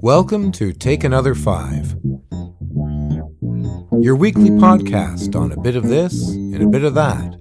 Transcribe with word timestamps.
Welcome 0.00 0.52
to 0.52 0.72
Take 0.72 1.04
Another 1.04 1.34
Five, 1.34 1.96
your 4.00 4.14
weekly 4.16 4.50
podcast 4.50 5.34
on 5.34 5.52
a 5.52 5.60
bit 5.60 5.76
of 5.76 5.88
this 5.88 6.28
and 6.28 6.62
a 6.62 6.66
bit 6.66 6.84
of 6.84 6.94
that. 6.94 7.38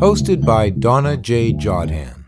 Hosted 0.00 0.44
by 0.44 0.70
Donna 0.70 1.16
J. 1.16 1.52
Jodhan. 1.52 2.24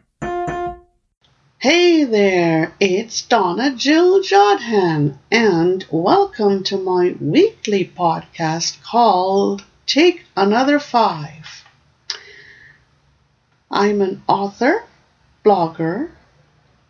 Hey 1.58 2.04
there, 2.04 2.72
it's 2.80 3.22
Donna 3.22 3.74
Jill 3.76 4.22
Jodhan, 4.22 5.18
and 5.30 5.86
welcome 5.90 6.64
to 6.64 6.78
my 6.78 7.14
weekly 7.20 7.84
podcast 7.84 8.82
called 8.82 9.64
Take 9.86 10.24
Another 10.36 10.78
Five. 10.78 11.59
I'm 13.72 14.00
an 14.00 14.20
author, 14.26 14.82
blogger, 15.44 16.10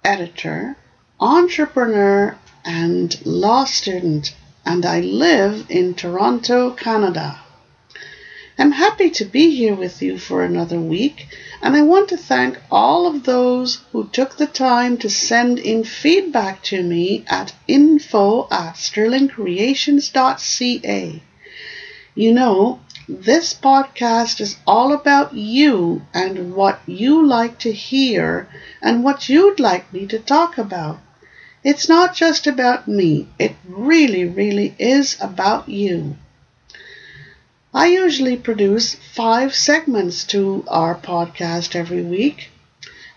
editor, 0.03 0.79
entrepreneur, 1.21 2.39
and 2.65 3.27
law 3.27 3.67
student, 3.67 4.35
and 4.65 4.87
I 4.87 5.01
live 5.01 5.67
in 5.69 5.93
Toronto, 5.93 6.71
Canada. 6.71 7.39
I'm 8.59 8.73
happy 8.73 9.11
to 9.11 9.27
be 9.27 9.55
here 9.55 9.75
with 9.75 10.01
you 10.01 10.17
for 10.17 10.43
another 10.43 10.81
week, 10.81 11.27
and 11.61 11.77
I 11.77 11.83
want 11.83 12.09
to 12.09 12.17
thank 12.17 12.57
all 12.71 13.07
of 13.07 13.25
those 13.25 13.83
who 13.93 14.09
took 14.09 14.39
the 14.39 14.47
time 14.47 14.97
to 14.99 15.11
send 15.11 15.59
in 15.59 15.85
feedback 15.85 16.63
to 16.63 16.83
me 16.83 17.25
at 17.27 17.53
info 17.69 18.49
at 18.51 18.77
sterlingcreations.ca. 18.77 21.23
You 22.15 22.33
know, 22.33 22.81
this 23.19 23.53
podcast 23.53 24.41
is 24.41 24.57
all 24.69 24.93
about 24.93 25.35
you 25.35 26.01
and 26.15 26.55
what 26.55 26.81
you 26.87 27.27
like 27.27 27.59
to 27.59 27.73
hear 27.73 28.49
and 28.81 29.03
what 29.03 29.29
you'd 29.29 29.59
like 29.59 29.93
me 29.93 30.07
to 30.07 30.19
talk 30.21 30.57
about. 30.57 31.01
It's 31.65 31.89
not 31.89 32.15
just 32.15 32.47
about 32.47 32.87
me, 32.87 33.27
it 33.37 33.57
really, 33.69 34.25
really 34.25 34.77
is 34.79 35.17
about 35.21 35.69
you. 35.69 36.17
I 37.75 37.87
usually 37.87 38.37
produce 38.37 38.95
five 38.95 39.57
segments 39.57 40.23
to 40.27 40.65
our 40.69 40.95
podcast 40.95 41.75
every 41.75 42.03
week, 42.03 42.51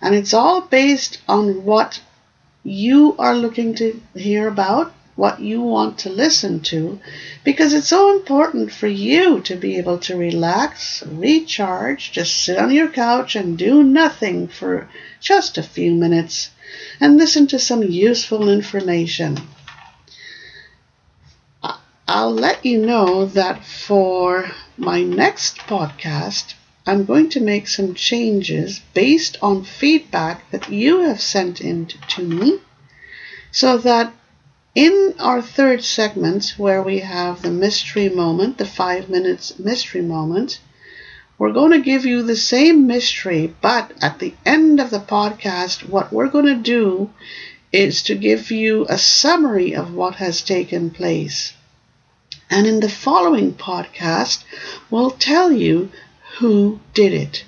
and 0.02 0.16
it's 0.16 0.34
all 0.34 0.62
based 0.62 1.20
on 1.28 1.66
what 1.66 2.02
you 2.64 3.16
are 3.20 3.36
looking 3.36 3.76
to 3.76 4.02
hear 4.16 4.48
about, 4.48 4.92
what 5.16 5.40
you 5.40 5.62
want 5.62 6.00
to 6.00 6.10
listen 6.10 6.60
to, 6.60 7.00
because 7.44 7.74
it's 7.74 7.88
so 7.88 8.16
important 8.16 8.72
for 8.72 8.88
you 8.88 9.40
to 9.42 9.56
be 9.56 9.78
able 9.78 10.00
to 10.00 10.18
relax, 10.18 11.04
recharge, 11.06 12.12
just 12.12 12.36
sit 12.44 12.58
on 12.58 12.72
your 12.72 12.90
couch 12.90 13.36
and 13.36 13.58
do 13.58 13.84
nothing 13.84 14.48
for 14.48 14.90
just 15.20 15.58
a 15.58 15.64
few 15.64 15.94
minutes 15.94 16.50
and 17.00 17.18
listen 17.18 17.46
to 17.48 17.60
some 17.60 17.84
useful 17.84 18.50
information. 18.50 19.38
I'll 22.08 22.34
let 22.34 22.66
you 22.66 22.86
know 22.86 23.26
that 23.28 23.66
for 23.66 24.52
my 24.78 25.04
next 25.04 25.58
podcast, 25.60 26.54
I'm 26.86 27.06
going 27.06 27.30
to 27.30 27.40
make 27.40 27.68
some 27.68 27.94
changes 27.94 28.82
based 28.94 29.38
on 29.42 29.64
feedback 29.64 30.52
that 30.52 30.70
you 30.70 31.00
have 31.02 31.22
sent 31.22 31.62
in 31.62 31.86
to 31.86 32.22
me 32.22 32.60
so 33.52 33.78
that 33.78 34.14
in 34.76 35.14
our 35.20 35.42
third 35.42 35.84
segment, 35.84 36.56
where 36.58 36.82
we 36.82 37.00
have 37.00 37.42
the 37.42 37.52
mystery 37.52 38.10
moment, 38.10 38.58
the 38.58 38.66
five 38.66 39.08
minutes 39.10 39.60
mystery 39.60 40.02
moment, 40.02 40.60
we're 41.38 41.52
going 41.52 41.72
to 41.72 41.82
give 41.82 42.06
you 42.06 42.24
the 42.24 42.36
same 42.36 42.88
mystery, 42.88 43.54
but 43.62 43.92
at 44.02 44.20
the 44.20 44.34
end 44.46 44.80
of 44.80 44.90
the 44.90 45.00
podcast, 45.00 45.88
what 45.88 46.12
we're 46.12 46.28
going 46.28 46.46
to 46.46 46.56
do 46.56 47.10
is 47.72 48.04
to 48.04 48.16
give 48.16 48.52
you 48.52 48.86
a 48.88 48.98
summary 48.98 49.76
of 49.76 49.94
what 49.94 50.16
has 50.16 50.42
taken 50.42 50.90
place. 50.90 51.54
And 52.50 52.68
in 52.68 52.80
the 52.80 52.90
following 52.90 53.54
podcast, 53.54 54.44
we'll 54.90 55.12
tell 55.12 55.52
you 55.52 55.92
who 56.38 56.80
did 56.94 57.14
it. 57.14 57.46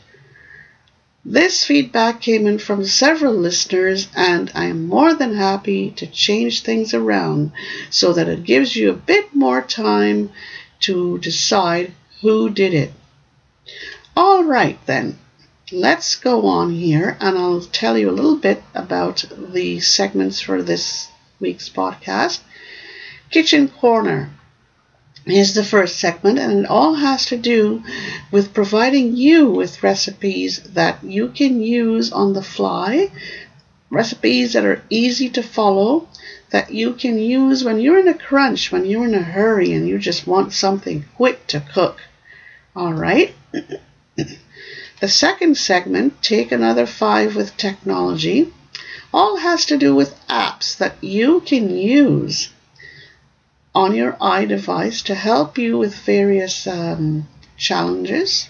This 1.28 1.64
feedback 1.64 2.22
came 2.22 2.46
in 2.46 2.60
from 2.60 2.86
several 2.86 3.34
listeners, 3.34 4.10
and 4.16 4.52
I 4.54 4.66
am 4.66 4.86
more 4.86 5.16
than 5.16 5.34
happy 5.34 5.90
to 5.96 6.06
change 6.06 6.62
things 6.62 6.94
around 6.94 7.52
so 7.90 8.14
that 8.14 8.28
it 8.28 8.44
gives 8.44 8.76
you 8.76 8.92
a 8.92 8.94
bit 9.12 9.34
more 9.34 9.64
time 9.64 10.30
to 10.82 11.18
decide 11.18 11.94
who 12.22 12.52
did 12.52 12.76
it. 12.76 12.94
All 14.16 14.44
right, 14.44 14.78
then, 14.86 15.18
let's 15.72 16.16
go 16.16 16.46
on 16.46 16.76
here, 16.76 17.18
and 17.20 17.40
I'll 17.40 17.62
tell 17.62 17.98
you 17.98 18.12
a 18.12 18.20
little 18.20 18.38
bit 18.38 18.62
about 18.76 19.26
the 19.36 19.80
segments 19.80 20.42
for 20.42 20.62
this 20.62 21.08
week's 21.40 21.70
podcast. 21.70 22.42
Kitchen 23.32 23.68
Corner 23.68 24.30
is 25.26 25.56
the 25.56 25.64
first 25.64 26.00
segment, 26.00 26.38
and 26.38 26.60
it 26.60 26.70
all 26.70 26.94
has 26.94 27.26
to 27.26 27.38
do 27.38 27.84
with 28.32 28.54
providing 28.54 29.16
you 29.16 29.50
with 29.50 29.82
recipes 29.82 30.60
that 30.74 31.04
you 31.04 31.30
can 31.30 31.62
use 31.62 32.12
on 32.12 32.34
the 32.34 32.44
fly, 32.44 33.10
recipes 33.90 34.54
that 34.54 34.64
are 34.64 34.84
easy 34.90 35.30
to 35.30 35.42
follow, 35.42 36.08
that 36.52 36.72
you 36.72 36.94
can 36.94 37.18
use 37.18 37.64
when 37.64 37.80
you're 37.80 38.00
in 38.00 38.08
a 38.08 38.14
crunch, 38.14 38.72
when 38.72 38.86
you're 38.86 39.06
in 39.06 39.16
a 39.16 39.22
hurry, 39.24 39.74
and 39.74 39.88
you 39.88 39.98
just 39.98 40.28
want 40.28 40.54
something 40.54 41.04
quick 41.16 41.48
to 41.48 41.60
cook. 41.60 42.00
All 42.76 42.94
right. 42.94 43.34
the 44.16 45.08
second 45.08 45.58
segment, 45.58 46.22
Take 46.22 46.52
Another 46.52 46.86
Five 46.86 47.36
with 47.36 47.58
Technology, 47.58 48.54
all 49.12 49.38
has 49.38 49.66
to 49.66 49.78
do 49.78 49.96
with 49.96 50.20
apps 50.28 50.78
that 50.78 51.04
you 51.04 51.40
can 51.40 51.70
use 51.70 52.50
on 53.76 53.94
your 53.94 54.14
iDevice 54.14 55.04
to 55.04 55.14
help 55.14 55.58
you 55.58 55.78
with 55.78 55.94
various 55.94 56.66
um, 56.66 57.28
challenges. 57.58 58.48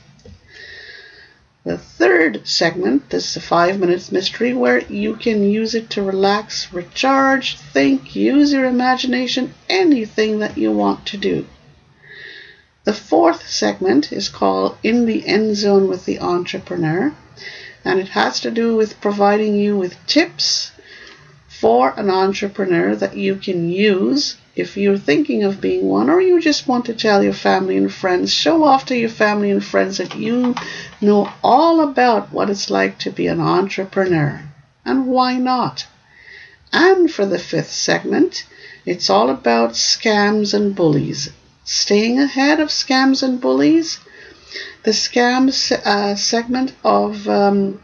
The 1.64 1.80
third 1.80 2.48
segment, 2.48 3.10
this 3.10 3.32
is 3.32 3.38
a 3.38 3.42
five 3.42 3.80
minutes 3.80 4.12
mystery 4.12 4.54
where 4.54 4.82
you 4.82 5.16
can 5.16 5.50
use 5.50 5.74
it 5.74 5.90
to 5.90 6.04
relax, 6.04 6.72
recharge, 6.72 7.58
think, 7.58 8.16
use 8.16 8.54
your 8.54 8.66
imagination, 8.66 9.56
anything 9.68 10.38
that 10.40 10.60
you 10.60 10.72
want 10.72 11.08
to 11.08 11.18
do. 11.18 11.48
The 12.84 12.94
fourth 12.94 13.50
segment 13.50 14.12
is 14.12 14.30
called 14.30 14.78
In 14.84 15.08
the 15.08 15.26
End 15.26 15.56
Zone 15.56 15.88
with 15.88 16.06
the 16.06 16.20
Entrepreneur, 16.20 17.16
and 17.84 18.00
it 18.00 18.10
has 18.10 18.40
to 18.42 18.52
do 18.52 18.76
with 18.76 19.02
providing 19.02 19.56
you 19.56 19.76
with 19.76 19.98
tips 20.06 20.72
for 21.48 21.96
an 21.98 22.12
entrepreneur 22.12 22.96
that 22.96 23.18
you 23.18 23.38
can 23.38 23.72
use 23.72 24.38
if 24.56 24.78
you're 24.78 24.98
thinking 24.98 25.44
of 25.44 25.60
being 25.60 25.86
one, 25.86 26.10
or 26.10 26.22
you 26.22 26.40
just 26.40 26.68
want 26.68 26.86
to 26.86 26.94
tell 26.94 27.22
your 27.22 27.34
family 27.34 27.76
and 27.76 27.94
friends, 27.94 28.34
show 28.34 28.64
off 28.64 28.86
to 28.86 28.98
your 28.98 29.10
family 29.10 29.52
and 29.52 29.64
friends 29.64 29.98
that 29.98 30.16
you 30.16 30.56
know 31.02 31.30
all 31.44 31.82
about 31.82 32.32
what 32.32 32.50
it's 32.50 32.70
like 32.70 32.98
to 33.00 33.12
be 33.12 33.28
an 33.28 33.42
entrepreneur. 33.42 34.42
And 34.86 35.08
why 35.08 35.38
not? 35.38 35.88
And 36.72 37.12
for 37.12 37.26
the 37.26 37.40
fifth 37.40 37.72
segment, 37.72 38.46
it's 38.86 39.10
all 39.10 39.30
about 39.30 39.72
scams 39.72 40.54
and 40.54 40.74
bullies. 40.74 41.30
Staying 41.66 42.20
ahead 42.20 42.60
of 42.60 42.70
scams 42.70 43.24
and 43.24 43.42
bullies. 43.42 44.00
The 44.84 44.92
scams 44.92 45.72
uh, 45.72 46.16
segment 46.16 46.74
of, 46.84 47.28
um, 47.28 47.82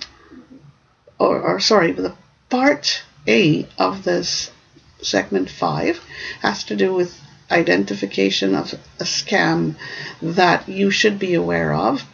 or, 1.20 1.42
or 1.42 1.60
sorry, 1.60 1.92
the 1.92 2.14
part 2.50 3.02
A 3.28 3.68
of 3.78 4.04
this 4.04 4.52
segment 5.02 5.50
5 5.50 6.00
has 6.42 6.64
to 6.66 6.76
do 6.76 6.94
with 6.94 7.20
identification 7.52 8.56
of 8.56 8.74
a 9.00 9.04
scam 9.04 9.76
that 10.22 10.68
you 10.70 10.90
should 10.90 11.20
be 11.20 11.34
aware 11.34 11.74
of. 11.74 12.06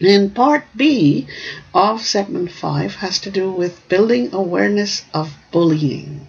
And 0.00 0.34
part 0.34 0.64
B 0.74 1.26
of 1.72 2.02
segment 2.02 2.50
5 2.50 2.96
has 2.96 3.18
to 3.20 3.30
do 3.30 3.50
with 3.50 3.88
building 3.88 4.32
awareness 4.32 5.04
of 5.12 5.36
bullying, 5.52 6.26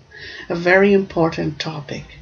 a 0.50 0.56
very 0.56 0.94
important 0.94 1.60
topic. 1.60 2.20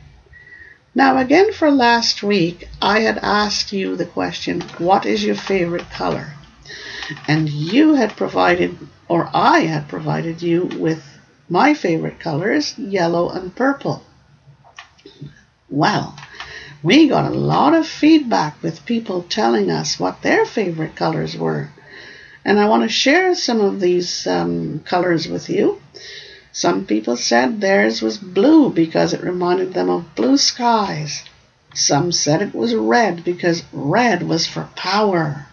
Now, 0.96 1.18
again, 1.18 1.52
for 1.52 1.72
last 1.72 2.22
week, 2.22 2.70
I 2.82 3.00
had 3.00 3.18
asked 3.18 3.74
you 3.74 3.96
the 3.96 4.06
question, 4.06 4.62
What 4.78 5.06
is 5.06 5.24
your 5.24 5.36
favorite 5.36 5.90
color? 5.90 6.34
And 7.28 7.50
you 7.50 7.96
had 7.96 8.16
provided, 8.16 8.78
or 9.10 9.30
I 9.34 9.62
had 9.62 9.88
provided 9.88 10.42
you 10.42 10.66
with 10.66 11.13
my 11.54 11.76
favorite 11.76 12.20
colors, 12.20 12.76
yellow 12.80 13.30
and 13.30 13.56
purple. 13.56 14.02
Well, 15.70 16.16
we 16.82 17.08
got 17.08 17.32
a 17.32 17.36
lot 17.36 17.76
of 17.76 17.86
feedback 17.86 18.64
with 18.64 18.88
people 18.88 19.22
telling 19.22 19.70
us 19.70 20.00
what 20.00 20.24
their 20.24 20.48
favorite 20.48 20.96
colors 20.96 21.38
were. 21.38 21.70
And 22.44 22.60
I 22.60 22.68
want 22.68 22.82
to 22.82 22.90
share 22.90 23.36
some 23.36 23.62
of 23.62 23.80
these 23.80 24.26
um, 24.26 24.80
colors 24.80 25.28
with 25.28 25.48
you. 25.48 25.80
Some 26.52 26.88
people 26.88 27.18
said 27.18 27.62
theirs 27.62 28.02
was 28.02 28.18
blue 28.18 28.72
because 28.72 29.14
it 29.14 29.22
reminded 29.22 29.76
them 29.76 29.92
of 29.92 30.16
blue 30.16 30.38
skies. 30.38 31.24
Some 31.76 32.12
said 32.12 32.42
it 32.42 32.56
was 32.56 32.74
red 32.74 33.24
because 33.24 33.62
red 33.72 34.24
was 34.24 34.48
for 34.48 34.70
power. 34.76 35.46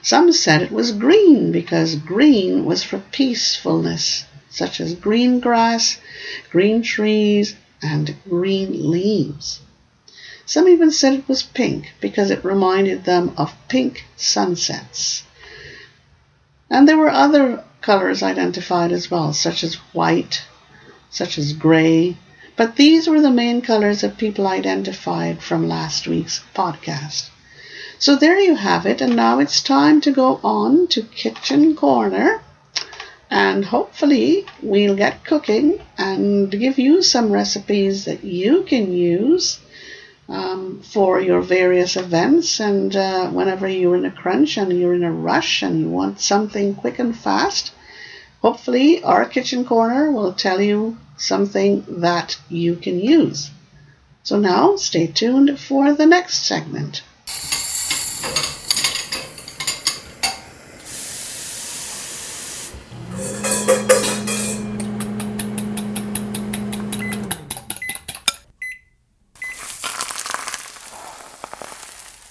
Some 0.00 0.32
said 0.32 0.62
it 0.62 0.72
was 0.72 0.92
green 0.92 1.52
because 1.52 1.94
green 1.96 2.64
was 2.64 2.82
for 2.82 3.00
peacefulness, 3.12 4.24
such 4.56 4.80
as 4.80 4.94
green 4.94 5.38
grass, 5.38 5.98
green 6.50 6.80
trees, 6.80 7.56
and 7.82 8.16
green 8.26 8.90
leaves. 8.90 9.60
Some 10.46 10.66
even 10.66 10.90
said 10.90 11.12
it 11.12 11.28
was 11.28 11.42
pink 11.42 11.92
because 12.00 12.30
it 12.30 12.42
reminded 12.42 13.04
them 13.04 13.34
of 13.36 13.54
pink 13.68 14.06
sunsets. 14.16 15.24
And 16.70 16.88
there 16.88 16.96
were 16.96 17.10
other 17.10 17.64
colors 17.82 18.22
identified 18.22 18.92
as 18.92 19.10
well, 19.10 19.34
such 19.34 19.62
as 19.62 19.74
white, 19.92 20.42
such 21.10 21.36
as 21.36 21.52
gray, 21.52 22.16
but 22.56 22.76
these 22.76 23.06
were 23.06 23.20
the 23.20 23.30
main 23.30 23.60
colors 23.60 24.00
that 24.00 24.16
people 24.16 24.46
identified 24.46 25.42
from 25.42 25.68
last 25.68 26.08
week's 26.08 26.42
podcast. 26.54 27.28
So 27.98 28.16
there 28.16 28.40
you 28.40 28.54
have 28.54 28.86
it, 28.86 29.02
and 29.02 29.14
now 29.14 29.38
it's 29.38 29.60
time 29.60 30.00
to 30.00 30.10
go 30.10 30.40
on 30.42 30.86
to 30.88 31.02
Kitchen 31.02 31.76
Corner. 31.76 32.40
And 33.30 33.64
hopefully, 33.64 34.46
we'll 34.62 34.96
get 34.96 35.24
cooking 35.24 35.80
and 35.98 36.50
give 36.50 36.78
you 36.78 37.02
some 37.02 37.32
recipes 37.32 38.04
that 38.04 38.22
you 38.22 38.62
can 38.62 38.92
use 38.92 39.58
um, 40.28 40.80
for 40.82 41.20
your 41.20 41.40
various 41.40 41.96
events. 41.96 42.60
And 42.60 42.94
uh, 42.94 43.28
whenever 43.30 43.68
you're 43.68 43.96
in 43.96 44.04
a 44.04 44.10
crunch 44.10 44.56
and 44.56 44.72
you're 44.72 44.94
in 44.94 45.04
a 45.04 45.12
rush 45.12 45.62
and 45.62 45.80
you 45.80 45.88
want 45.88 46.20
something 46.20 46.74
quick 46.74 46.98
and 46.98 47.16
fast, 47.16 47.72
hopefully 48.42 49.02
our 49.02 49.24
kitchen 49.24 49.64
corner 49.64 50.10
will 50.12 50.32
tell 50.32 50.60
you 50.60 50.96
something 51.16 51.84
that 51.88 52.38
you 52.48 52.76
can 52.76 53.00
use. 53.00 53.50
So 54.22 54.38
now 54.38 54.76
stay 54.76 55.06
tuned 55.06 55.58
for 55.58 55.92
the 55.92 56.06
next 56.06 56.46
segment. 56.46 57.02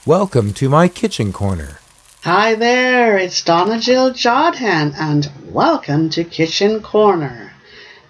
Welcome 0.07 0.54
to 0.54 0.69
my 0.69 0.88
kitchen 0.88 1.34
corner. 1.34 1.80
Hi 2.22 2.54
there, 2.54 3.18
it's 3.18 3.42
Donna 3.42 3.80
Jill 3.80 4.12
Jodhan, 4.12 4.94
and 4.96 5.31
welcome 5.48 6.12
to 6.12 6.24
Kitchen 6.24 6.84
Corner. 6.84 7.54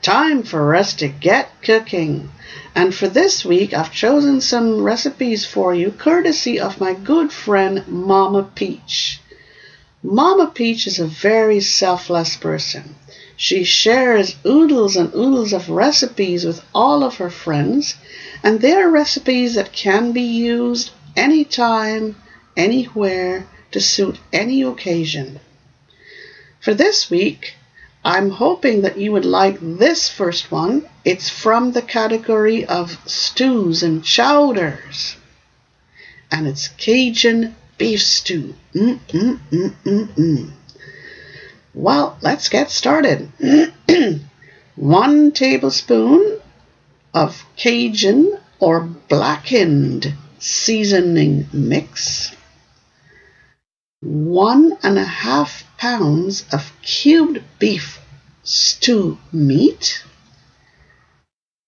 Time 0.02 0.44
for 0.44 0.76
us 0.76 0.94
to 0.96 1.08
get 1.08 1.62
cooking. 1.62 2.32
And 2.76 2.94
for 2.94 3.08
this 3.08 3.46
week, 3.46 3.74
I've 3.74 3.94
chosen 3.94 4.42
some 4.42 4.84
recipes 4.84 5.46
for 5.46 5.74
you, 5.74 5.90
courtesy 5.90 6.60
of 6.60 6.82
my 6.82 6.94
good 6.94 7.32
friend 7.32 7.88
Mama 7.88 8.44
Peach. 8.44 9.22
Mama 10.04 10.48
Peach 10.48 10.88
is 10.88 11.00
a 11.00 11.08
very 11.08 11.62
selfless 11.62 12.36
person. 12.36 12.96
She 13.38 13.64
shares 13.64 14.36
oodles 14.46 14.98
and 14.98 15.16
oodles 15.16 15.54
of 15.54 15.70
recipes 15.70 16.44
with 16.44 16.62
all 16.74 17.06
of 17.06 17.16
her 17.16 17.30
friends, 17.30 17.96
and 18.44 18.60
they 18.60 18.74
are 18.74 18.90
recipes 18.90 19.56
that 19.56 19.72
can 19.72 20.12
be 20.12 20.24
used 20.24 20.92
anytime, 21.16 22.16
anywhere, 22.56 23.48
to 23.72 23.82
suit 23.82 24.20
any 24.32 24.62
occasion. 24.62 25.40
For 26.62 26.74
this 26.74 27.10
week, 27.10 27.56
I'm 28.04 28.30
hoping 28.30 28.82
that 28.82 28.98
you 28.98 29.12
would 29.12 29.26
like 29.26 29.58
this 29.60 30.10
first 30.10 30.52
one. 30.52 30.88
It's 31.04 31.30
from 31.30 31.72
the 31.72 31.82
category 31.82 32.66
of 32.66 33.00
stews 33.06 33.84
and 33.84 34.04
chowders. 34.04 35.16
And 36.32 36.48
it's 36.48 36.68
Cajun 36.68 37.56
beef 37.78 38.02
stew. 38.02 38.54
Mm, 38.74 39.00
mm, 39.08 39.40
mm, 39.52 39.74
mm, 39.84 40.08
mm. 40.08 40.52
Well, 41.74 42.18
let's 42.22 42.50
get 42.50 42.70
started. 42.70 43.30
one 44.76 45.32
tablespoon 45.32 46.40
of 47.14 47.46
Cajun 47.56 48.38
or 48.60 48.82
blackened 48.82 50.14
seasoning 50.46 51.48
mix, 51.52 52.32
one 54.02 54.78
and 54.84 55.00
a 55.00 55.04
half 55.04 55.64
pounds 55.80 56.46
of 56.52 56.72
cubed 56.84 57.42
beef 57.58 58.00
stew 58.44 59.18
meat, 59.32 60.04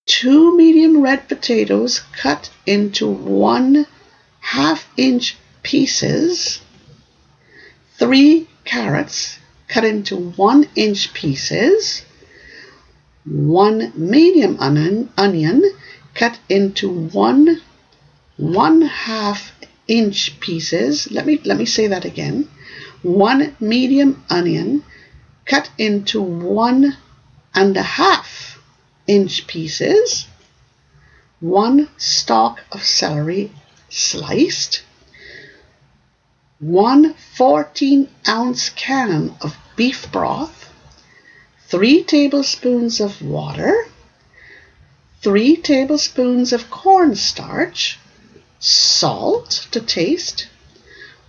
two 0.06 0.56
medium 0.56 1.02
red 1.02 1.28
potatoes 1.28 2.02
cut 2.16 2.52
into 2.68 3.08
one 3.08 3.88
half 4.42 4.88
inch 4.96 5.36
pieces, 5.64 6.62
three 7.98 8.48
carrots 8.64 9.40
cut 9.68 9.86
into 9.86 10.16
one 10.16 10.70
inch 10.76 11.12
pieces, 11.16 12.06
one 13.26 13.92
medium 13.96 14.56
onion, 14.60 15.10
onion 15.18 15.64
cut 16.14 16.38
into 16.48 16.88
one 16.90 17.60
one 18.38 18.84
half 18.84 19.52
inch 19.88 20.40
pieces. 20.40 21.10
Let 21.12 21.26
me 21.26 21.40
let 21.44 21.58
me 21.58 21.66
say 21.66 21.88
that 21.88 22.06
again. 22.06 22.48
One 23.02 23.56
medium 23.60 24.24
onion 24.30 24.84
cut 25.46 25.70
into 25.78 26.22
one 26.22 26.98
and 27.56 27.76
a 27.76 27.82
half 27.82 28.60
inch 29.08 29.48
pieces. 29.48 30.28
One 31.40 31.90
stalk 31.98 32.64
of 32.72 32.84
celery 32.84 33.52
sliced. 33.90 34.84
One 36.60 37.16
14 37.36 38.10
ounce 38.28 38.70
can 38.70 39.36
of 39.42 39.56
beef 39.76 40.12
broth. 40.12 40.72
Three 41.68 42.04
tablespoons 42.04 43.00
of 43.00 43.22
water. 43.22 43.86
Three 45.22 45.56
tablespoons 45.56 46.54
of 46.54 46.70
cornstarch 46.70 48.00
salt 48.60 49.68
to 49.72 49.80
taste, 49.80 50.48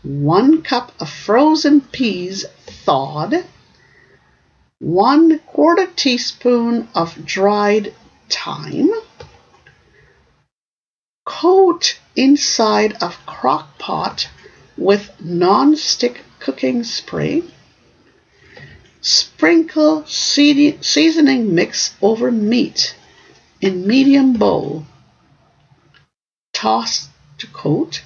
one 0.02 0.62
cup 0.62 0.92
of 1.00 1.10
frozen 1.10 1.80
peas 1.80 2.46
thawed, 2.66 3.44
one 4.78 5.38
quarter 5.40 5.86
teaspoon 5.86 6.88
of 6.94 7.24
dried 7.26 7.94
thyme, 8.30 8.90
coat 11.26 11.98
inside 12.16 13.02
of 13.02 13.18
crock 13.26 13.78
pot 13.78 14.28
with 14.76 15.10
non-stick 15.20 16.22
cooking 16.38 16.84
spray, 16.84 17.42
sprinkle 19.00 20.06
seasoning 20.06 21.54
mix 21.54 21.94
over 22.00 22.30
meat 22.30 22.94
in 23.60 23.86
medium 23.86 24.32
bowl, 24.32 24.86
toss 26.52 27.07
to 27.38 27.46
coat. 27.48 28.02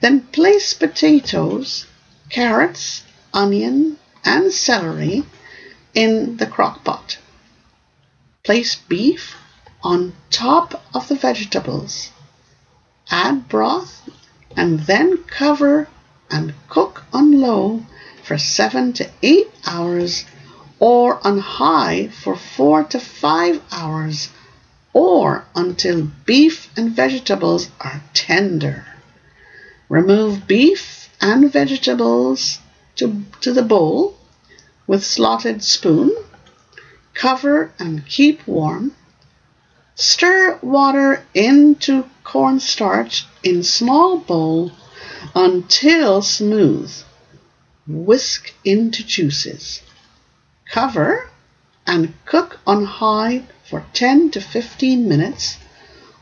Then 0.00 0.20
place 0.20 0.74
potatoes, 0.74 1.86
carrots, 2.30 3.02
onion, 3.32 3.98
and 4.24 4.52
celery 4.52 5.24
in 5.94 6.36
the 6.36 6.46
crock 6.46 6.84
pot. 6.84 7.18
Place 8.42 8.74
beef 8.74 9.36
on 9.82 10.14
top 10.30 10.82
of 10.94 11.08
the 11.08 11.14
vegetables. 11.14 12.10
Add 13.10 13.48
broth 13.48 14.08
and 14.56 14.80
then 14.80 15.18
cover 15.24 15.88
and 16.30 16.54
cook 16.68 17.04
on 17.12 17.40
low 17.40 17.84
for 18.22 18.38
7 18.38 18.92
to 18.94 19.10
8 19.22 19.50
hours 19.66 20.24
or 20.78 21.24
on 21.26 21.38
high 21.38 22.08
for 22.08 22.36
4 22.36 22.84
to 22.84 23.00
5 23.00 23.62
hours 23.70 24.30
or 24.94 25.44
until 25.56 26.08
beef 26.24 26.70
and 26.76 26.92
vegetables 26.92 27.68
are 27.80 28.00
tender. 28.14 28.86
Remove 29.88 30.46
beef 30.46 31.10
and 31.20 31.52
vegetables 31.52 32.60
to, 32.96 33.22
to 33.40 33.52
the 33.52 33.62
bowl 33.62 34.16
with 34.86 35.04
slotted 35.04 35.62
spoon. 35.62 36.14
Cover 37.12 37.72
and 37.78 38.06
keep 38.06 38.46
warm. 38.46 38.92
Stir 39.96 40.58
water 40.62 41.24
into 41.34 42.08
cornstarch 42.22 43.26
in 43.42 43.62
small 43.62 44.18
bowl 44.18 44.72
until 45.34 46.22
smooth. 46.22 46.92
Whisk 47.86 48.54
into 48.64 49.04
juices. 49.04 49.82
Cover 50.70 51.28
and 51.86 52.14
cook 52.24 52.60
on 52.66 52.84
high 52.84 53.44
for 53.64 53.84
10 53.92 54.30
to 54.32 54.40
15 54.40 55.08
minutes 55.08 55.58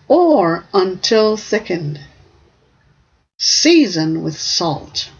or 0.09 0.65
until 0.73 1.37
thickened. 1.37 2.01
Season 3.39 4.23
with 4.23 4.39
salt. 4.39 5.11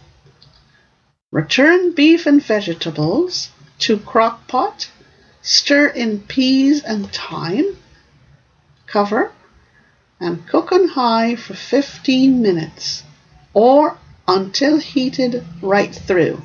Return 1.31 1.93
beef 1.93 2.25
and 2.25 2.41
vegetables 2.41 3.49
to 3.79 3.97
crock 3.97 4.47
pot. 4.47 4.89
Stir 5.41 5.87
in 5.87 6.21
peas 6.21 6.83
and 6.83 7.11
thyme. 7.11 7.77
Cover 8.87 9.31
and 10.19 10.47
cook 10.47 10.71
on 10.71 10.87
high 10.89 11.35
for 11.35 11.53
15 11.53 12.41
minutes 12.41 13.03
or 13.53 13.97
until 14.27 14.77
heated 14.77 15.43
right 15.61 15.93
through. 15.93 16.41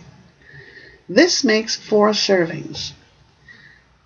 This 1.08 1.44
makes 1.44 1.76
four 1.76 2.10
servings. 2.10 2.92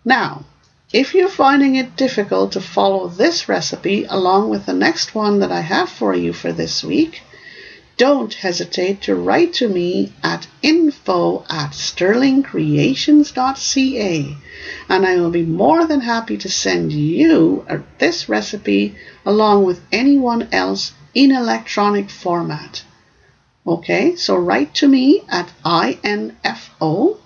Now, 0.05 0.45
if 0.93 1.15
you're 1.15 1.29
finding 1.29 1.77
it 1.77 1.97
difficult 1.97 2.53
to 2.53 2.61
follow 2.61 3.09
this 3.09 3.49
recipe 3.49 4.05
along 4.09 4.51
with 4.51 4.67
the 4.67 4.75
next 4.75 5.15
one 5.15 5.39
that 5.41 5.51
I 5.51 5.61
have 5.61 5.89
for 5.89 6.15
you 6.15 6.33
for 6.33 6.53
this 6.53 6.85
week, 6.85 7.23
don't 7.97 8.35
hesitate 8.35 9.01
to 9.03 9.15
write 9.15 9.55
to 9.55 9.69
me 9.69 10.13
at 10.23 10.47
info 10.63 11.45
at 11.49 11.71
sterlingcreations.ca 11.71 14.37
and 14.89 15.07
I 15.07 15.17
will 15.17 15.31
be 15.31 15.45
more 15.45 15.87
than 15.87 16.01
happy 16.01 16.37
to 16.39 16.49
send 16.49 16.93
you 16.93 17.65
this 17.99 18.29
recipe 18.29 18.97
along 19.25 19.65
with 19.65 19.81
anyone 19.91 20.49
else 20.53 20.93
in 21.15 21.31
electronic 21.31 22.11
format. 22.11 22.85
Okay, 23.67 24.17
so 24.17 24.37
write 24.37 24.75
to 24.75 24.89
me 24.89 25.23
at 25.29 25.51
info 25.65 27.22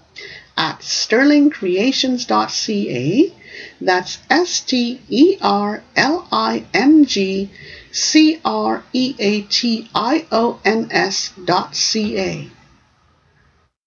at 0.57 0.81
sterlingcreations.ca. 0.81 3.33
That's 3.81 4.19
S 4.31 4.61
T 4.61 5.01
E 5.09 5.37
R 5.41 5.83
L 5.95 6.29
I 6.33 6.65
N 6.73 7.05
G 7.05 7.51
C 7.93 8.41
R 8.45 8.83
E 8.93 9.15
A 9.19 9.43
T 9.43 9.89
I 9.95 10.27
O 10.33 10.59
N 10.65 10.89
S 10.91 11.33
dot 11.45 11.75
C 11.75 12.19
A. 12.19 12.51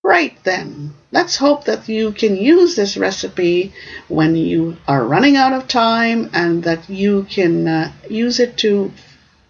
Right 0.03 0.37
then, 0.43 0.93
let's 1.11 1.37
hope 1.37 1.65
that 1.65 1.89
you 1.89 2.11
can 2.11 2.35
use 2.35 2.75
this 2.75 2.97
recipe 2.97 3.73
when 4.07 4.35
you 4.35 4.77
are 4.87 5.05
running 5.05 5.35
out 5.35 5.53
of 5.53 5.67
time 5.67 6.29
and 6.33 6.63
that 6.63 6.89
you 6.89 7.27
can 7.29 7.67
uh, 7.67 7.91
use 8.09 8.39
it 8.39 8.57
to, 8.57 8.91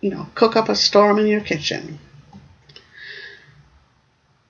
you 0.01 0.09
know, 0.09 0.27
cook 0.35 0.55
up 0.55 0.67
a 0.67 0.75
storm 0.75 1.19
in 1.19 1.27
your 1.27 1.41
kitchen. 1.41 1.99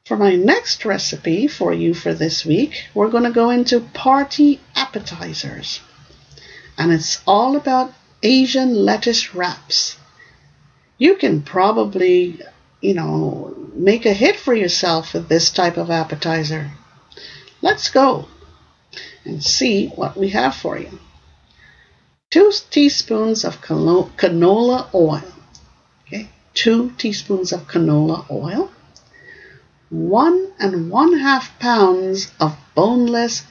For 0.09 0.17
my 0.17 0.35
next 0.35 0.85
recipe 0.85 1.45
for 1.47 1.71
you 1.71 1.93
for 1.93 2.15
this 2.15 2.43
week, 2.43 2.87
we're 2.95 3.11
going 3.11 3.25
to 3.25 3.29
go 3.29 3.51
into 3.51 3.79
party 3.79 4.59
appetizers. 4.75 5.81
And 6.79 6.91
it's 6.91 7.21
all 7.27 7.55
about 7.55 7.93
Asian 8.23 8.73
lettuce 8.73 9.35
wraps. 9.35 9.97
You 10.97 11.15
can 11.15 11.43
probably, 11.43 12.41
you 12.81 12.95
know, 12.95 13.55
make 13.75 14.07
a 14.07 14.13
hit 14.13 14.39
for 14.39 14.55
yourself 14.55 15.13
with 15.13 15.29
this 15.29 15.51
type 15.51 15.77
of 15.77 15.91
appetizer. 15.91 16.71
Let's 17.61 17.91
go 17.91 18.29
and 19.25 19.43
see 19.43 19.89
what 19.89 20.17
we 20.17 20.29
have 20.29 20.55
for 20.55 20.75
you. 20.75 20.97
Two 22.31 22.51
teaspoons 22.71 23.45
of 23.45 23.61
canola 23.61 24.91
oil. 24.91 25.21
Okay, 26.07 26.29
two 26.55 26.93
teaspoons 26.97 27.53
of 27.53 27.67
canola 27.67 28.25
oil 28.31 28.71
one 29.89 30.51
and 30.59 30.91
one 30.91 31.17
half 31.17 31.57
pounds 31.59 32.31
of 32.39 32.55
boneless 32.75 33.43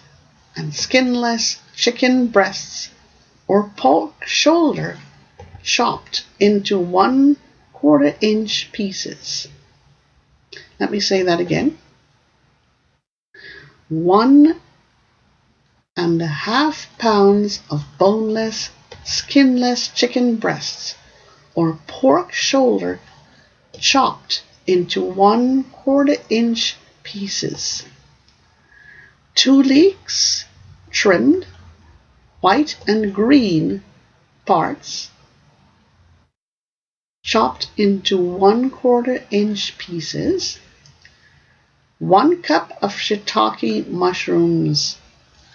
and 0.55 0.73
skinless 0.73 1.61
chicken 1.75 2.29
breasts 2.29 2.91
or 3.49 3.71
pork 3.77 4.25
shoulder 4.25 4.99
chopped 5.63 6.25
into 6.39 6.79
one 6.79 7.37
quarter 7.73 8.15
inch 8.21 8.71
pieces. 8.73 9.49
Let 10.79 10.91
me 10.91 11.01
say 11.01 11.23
that 11.23 11.41
again. 11.41 11.77
One 13.89 14.61
and 15.97 16.23
a 16.23 16.27
half 16.27 16.89
pounds 16.99 17.61
of 17.69 17.85
boneless, 17.99 18.71
skinless 19.05 19.89
chicken 19.89 20.37
breasts 20.37 20.95
or 21.57 21.81
pork 21.89 22.33
shoulder 22.33 23.01
chopped 23.81 24.45
into 24.69 25.03
one 25.03 25.65
quarter 25.65 26.17
inch 26.29 26.77
pieces. 27.03 27.87
Two 29.35 29.63
leeks 29.63 30.45
trimmed, 30.91 31.47
white 32.43 32.77
and 32.87 33.15
green 33.15 33.83
parts, 34.45 35.11
chopped 37.25 37.71
into 37.79 38.19
one 38.19 38.69
quarter 38.69 39.25
inch 39.31 39.79
pieces. 39.79 40.59
One 41.99 42.43
cup 42.43 42.77
of 42.83 42.93
shiitake 42.95 43.89
mushrooms, 43.89 44.99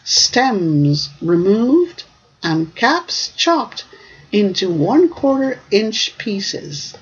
stems 0.03 1.09
removed 1.21 2.03
and 2.41 2.75
caps 2.75 3.31
chopped 3.37 3.85
into 4.31 4.71
one 4.71 5.07
quarter 5.07 5.59
inch 5.69 6.17
pieces 6.17 6.95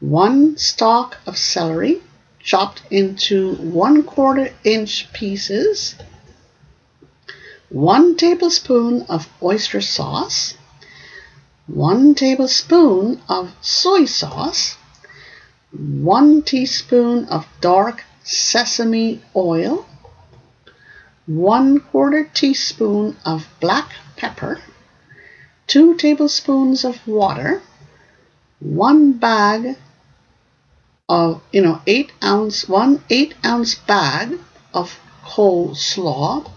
one 0.00 0.56
stalk 0.56 1.18
of 1.26 1.36
celery 1.36 2.00
chopped 2.38 2.80
into 2.90 3.54
one 3.56 4.02
quarter 4.02 4.48
inch 4.64 5.12
pieces, 5.12 5.94
one 7.68 8.16
tablespoon 8.16 9.02
of 9.10 9.28
oyster 9.42 9.82
sauce, 9.82 10.54
one 11.66 12.14
tablespoon 12.14 13.20
of 13.28 13.54
soy 13.60 14.06
sauce, 14.06 14.78
one 15.70 16.40
teaspoon 16.42 17.26
of 17.26 17.46
dark 17.60 18.02
sesame 18.24 19.20
oil, 19.36 19.86
one 21.26 21.78
quarter 21.78 22.24
teaspoon 22.24 23.14
of 23.26 23.46
black 23.60 23.92
pepper, 24.16 24.58
two 25.66 25.94
tablespoons 25.96 26.86
of 26.86 27.06
water, 27.06 27.60
one 28.60 29.12
bag 29.12 29.76
of 31.10 31.42
you 31.50 31.60
know 31.60 31.82
eight 31.88 32.12
ounce 32.22 32.68
one 32.68 33.02
eight 33.10 33.34
ounce 33.44 33.74
bag 33.74 34.38
of 34.72 34.96
coleslaw 35.24 36.48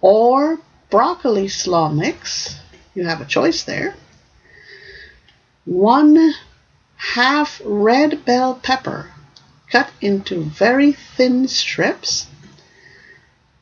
or 0.00 0.58
broccoli 0.90 1.46
slaw 1.46 1.88
mix. 1.88 2.58
You 2.94 3.04
have 3.04 3.20
a 3.20 3.24
choice 3.24 3.62
there. 3.62 3.94
One 5.64 6.34
half 6.96 7.62
red 7.64 8.24
bell 8.24 8.56
pepper 8.60 9.12
cut 9.70 9.90
into 10.00 10.42
very 10.42 10.92
thin 10.92 11.46
strips 11.46 12.26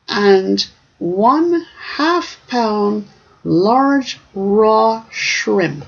and 0.09 0.65
one 0.97 1.63
half 1.97 2.39
pound 2.47 3.07
large 3.43 4.19
raw 4.33 5.05
shrimp 5.11 5.85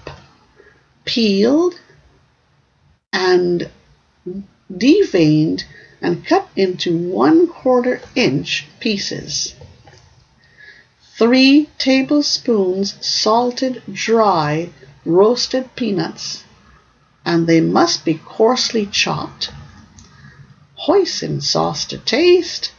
peeled 1.05 1.79
and 3.11 3.71
deveined 4.71 5.63
and 6.01 6.25
cut 6.25 6.47
into 6.55 6.95
one 6.95 7.47
quarter 7.47 8.01
inch 8.15 8.67
pieces. 8.79 9.55
Three 11.17 11.69
tablespoons 11.77 12.95
salted 13.05 13.81
dry 13.91 14.69
roasted 15.05 15.75
peanuts, 15.75 16.43
and 17.25 17.45
they 17.47 17.59
must 17.59 18.05
be 18.05 18.21
coarsely 18.25 18.85
chopped. 18.85 19.51
Hoisin 20.75 21.41
sauce 21.41 21.83
to 21.85 21.97
taste, 21.97 22.71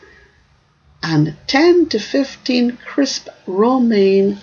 and 1.02 1.36
10 1.46 1.90
to 1.90 1.98
15 1.98 2.78
crisp 2.78 3.28
romaine 3.46 4.38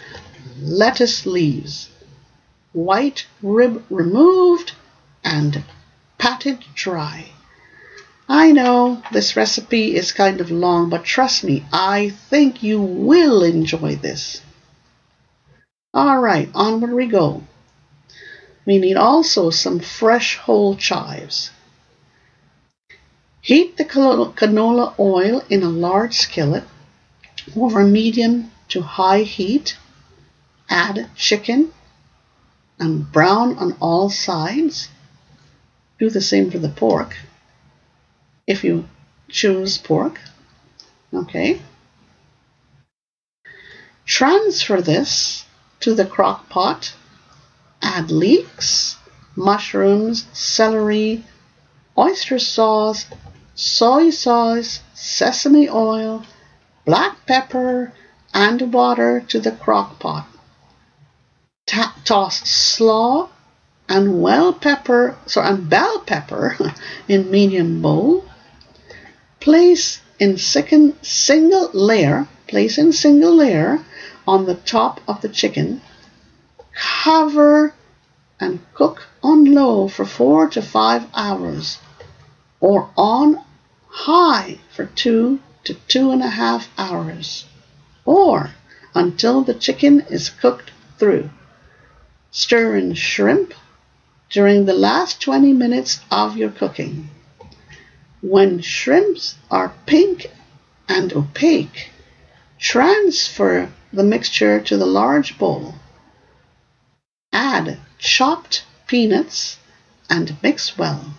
lettuce 0.61 1.25
leaves, 1.25 1.89
white 2.73 3.25
rib 3.41 3.83
removed, 3.89 4.73
and 5.23 5.63
patted 6.27 6.59
dry. 6.75 7.25
I 8.27 8.51
know 8.51 9.01
this 9.13 9.37
recipe 9.37 9.95
is 9.95 10.11
kind 10.11 10.41
of 10.41 10.51
long, 10.51 10.89
but 10.89 11.05
trust 11.05 11.45
me, 11.45 11.65
I 11.71 12.09
think 12.09 12.61
you 12.61 12.81
will 12.81 13.43
enjoy 13.43 13.95
this. 13.95 14.41
Alright, 15.95 16.49
onward 16.53 16.91
we 16.91 17.07
go. 17.07 17.43
We 18.65 18.77
need 18.77 18.97
also 18.97 19.51
some 19.51 19.79
fresh 19.79 20.35
whole 20.35 20.75
chives. 20.75 21.51
Heat 23.39 23.77
the 23.77 23.85
canola 23.85 24.99
oil 24.99 25.45
in 25.49 25.63
a 25.63 25.69
large 25.69 26.17
skillet 26.17 26.65
over 27.55 27.85
medium 27.85 28.51
to 28.67 28.81
high 28.81 29.21
heat. 29.21 29.77
Add 30.69 31.09
chicken 31.15 31.71
and 32.77 33.09
brown 33.09 33.57
on 33.59 33.77
all 33.79 34.09
sides. 34.09 34.89
Do 35.99 36.09
the 36.09 36.21
same 36.21 36.51
for 36.51 36.59
the 36.59 36.69
pork 36.69 37.15
if 38.45 38.63
you 38.63 38.87
choose 39.29 39.77
pork. 39.77 40.19
Okay. 41.13 41.61
Transfer 44.05 44.81
this 44.81 45.45
to 45.81 45.93
the 45.93 46.05
crock 46.05 46.49
pot. 46.49 46.93
Add 47.81 48.09
leeks, 48.09 48.97
mushrooms, 49.35 50.25
celery, 50.33 51.23
oyster 51.97 52.39
sauce, 52.39 53.05
soy 53.55 54.09
sauce, 54.09 54.81
sesame 54.93 55.69
oil, 55.69 56.23
black 56.85 57.25
pepper, 57.25 57.91
and 58.33 58.73
water 58.73 59.23
to 59.27 59.39
the 59.39 59.51
crock 59.51 59.99
pot. 59.99 60.27
Ta- 61.65 61.95
toss 62.05 62.47
slaw 62.49 63.29
and 63.89 64.21
well 64.21 64.53
pepper, 64.53 65.17
so 65.25 65.41
and 65.41 65.69
bell 65.69 65.99
pepper 65.99 66.57
in 67.07 67.31
medium 67.31 67.81
bowl. 67.81 68.25
Place 69.39 70.01
in 70.19 70.37
second 70.37 70.95
single 71.01 71.69
layer, 71.73 72.27
place 72.47 72.77
in 72.77 72.91
single 72.91 73.35
layer 73.35 73.79
on 74.27 74.45
the 74.45 74.55
top 74.55 74.99
of 75.07 75.21
the 75.21 75.29
chicken. 75.29 75.81
Cover 76.73 77.73
and 78.39 78.59
cook 78.73 79.07
on 79.23 79.45
low 79.53 79.87
for 79.87 80.05
four 80.05 80.47
to 80.49 80.61
five 80.61 81.05
hours 81.13 81.79
or 82.59 82.89
on 82.97 83.41
high 83.87 84.59
for 84.75 84.85
two 84.85 85.39
to 85.63 85.73
two 85.73 86.11
and 86.11 86.21
a 86.21 86.29
half 86.29 86.69
hours 86.77 87.45
or 88.05 88.51
until 88.93 89.41
the 89.43 89.53
chicken 89.53 90.01
is 90.09 90.29
cooked 90.29 90.71
through. 90.97 91.29
Stir 92.31 92.75
in 92.75 92.93
shrimp 92.93 93.53
during 94.29 94.65
the 94.65 94.73
last 94.73 95.21
20 95.21 95.53
minutes 95.53 95.99
of 96.11 96.37
your 96.37 96.49
cooking. 96.49 97.09
When 98.21 98.61
shrimps 98.61 99.35
are 99.49 99.73
pink 99.85 100.31
and 100.89 101.13
opaque, 101.13 101.91
transfer 102.59 103.69
the 103.93 104.03
mixture 104.03 104.59
to 104.59 104.77
the 104.77 104.85
large 104.85 105.37
bowl. 105.37 105.75
Add 107.31 107.79
chopped 107.99 108.63
peanuts 108.87 109.57
and 110.09 110.35
mix 110.41 110.77
well. 110.77 111.13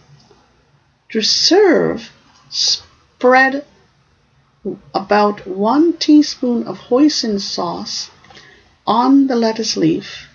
To 1.10 1.22
serve, 1.22 2.10
spread 2.50 3.64
about 4.94 5.46
one 5.46 5.94
teaspoon 5.94 6.64
of 6.66 6.78
hoisin 6.78 7.38
sauce 7.38 8.10
on 8.86 9.26
the 9.26 9.36
lettuce 9.36 9.76
leaf. 9.76 10.27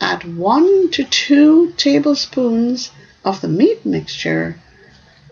Add 0.00 0.36
one 0.36 0.90
to 0.92 1.04
two 1.04 1.72
tablespoons 1.76 2.90
of 3.24 3.40
the 3.40 3.48
meat 3.48 3.84
mixture 3.84 4.58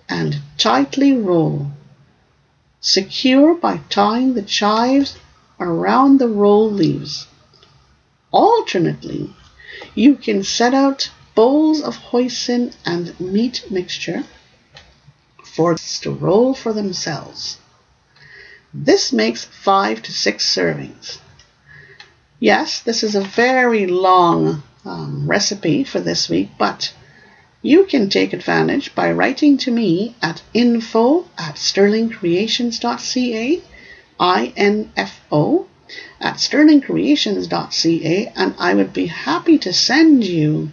and 0.09 0.41
tightly 0.59 1.17
roll. 1.17 1.71
Secure 2.81 3.55
by 3.55 3.79
tying 3.89 4.35
the 4.35 4.43
chives 4.43 5.17
around 5.59 6.19
the 6.19 6.29
roll 6.29 6.71
leaves. 6.71 7.27
Alternately, 8.31 9.35
you 9.95 10.17
can 10.17 10.43
set 10.45 10.75
out 10.75 11.11
bowls 11.35 11.81
of 11.81 11.97
hoisin 11.97 12.75
and 12.85 13.19
meat 13.19 13.65
mixture 13.71 14.25
for 15.45 15.77
to 15.77 16.11
roll 16.11 16.55
for 16.55 16.73
themselves. 16.73 17.59
This 18.75 19.13
makes 19.13 19.45
five 19.45 20.03
to 20.03 20.13
six 20.13 20.45
servings. 20.45 21.19
Yes, 22.41 22.81
this 22.81 23.03
is 23.03 23.17
a 23.17 23.21
very 23.21 23.87
long 23.87 24.63
um, 24.85 25.29
recipe 25.29 25.83
for 25.83 25.99
this 25.99 26.29
week, 26.29 26.51
but 26.57 26.93
you 27.63 27.85
can 27.85 28.09
take 28.09 28.33
advantage 28.33 28.95
by 28.95 29.11
writing 29.11 29.59
to 29.59 29.73
me 29.73 30.15
at 30.23 30.41
info 30.55 31.27
at 31.37 31.57
sterlingcreations.ca, 31.57 33.63
I-N-F-O, 34.21 35.67
at 36.21 36.37
sterlingcreations.ca, 36.37 38.33
and 38.37 38.55
I 38.59 38.75
would 38.75 38.93
be 38.93 39.07
happy 39.07 39.59
to 39.59 39.73
send 39.73 40.25
you 40.25 40.71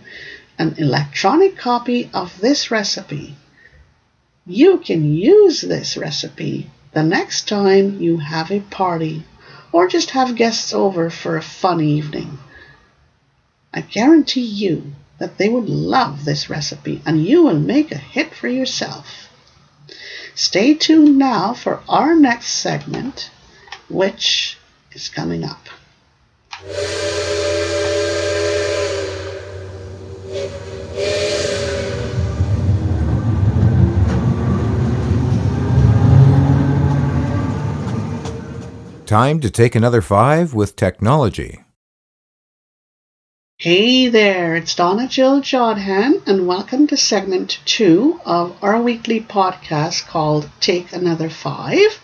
an 0.59 0.75
electronic 0.77 1.57
copy 1.57 2.11
of 2.13 2.39
this 2.41 2.69
recipe. 2.69 3.35
You 4.45 4.77
can 4.77 5.15
use 5.15 5.61
this 5.61 5.97
recipe 5.97 6.69
the 6.91 7.01
next 7.01 7.47
time 7.47 7.99
you 7.99 8.19
have 8.19 8.51
a 8.51 8.59
party 8.59 9.23
or 9.75 9.89
just 9.89 10.11
have 10.11 10.37
guests 10.37 10.73
over 10.73 11.09
for 11.09 11.35
a 11.35 11.41
fun 11.41 11.81
evening. 11.81 12.37
I 13.73 13.81
guarantee 13.81 14.39
you 14.45 14.93
that 15.17 15.37
they 15.37 15.49
would 15.49 15.67
love 15.67 16.23
this 16.23 16.49
recipe 16.49 17.01
and 17.05 17.25
you 17.25 17.43
will 17.43 17.59
make 17.59 17.91
a 17.91 17.97
hit 17.97 18.33
for 18.33 18.47
yourself. 18.47 19.27
Stay 20.33 20.75
tuned 20.75 21.17
now 21.17 21.53
for 21.53 21.81
our 21.89 22.15
next 22.15 22.53
segment, 22.53 23.29
which 23.89 24.57
is 24.93 25.09
coming 25.09 25.43
up. 25.43 25.67
Time 39.05 39.39
to 39.41 39.51
take 39.51 39.75
another 39.75 40.01
five 40.01 40.55
with 40.55 40.75
technology. 40.75 41.63
Hey 43.57 44.07
there, 44.07 44.55
it's 44.55 44.73
Donna 44.73 45.07
Jill 45.07 45.41
Jodhan, 45.41 46.23
and 46.25 46.47
welcome 46.47 46.87
to 46.87 46.97
segment 46.97 47.59
two 47.65 48.19
of 48.25 48.57
our 48.63 48.81
weekly 48.81 49.21
podcast 49.21 50.07
called 50.07 50.49
Take 50.59 50.91
Another 50.91 51.29
Five. 51.29 51.99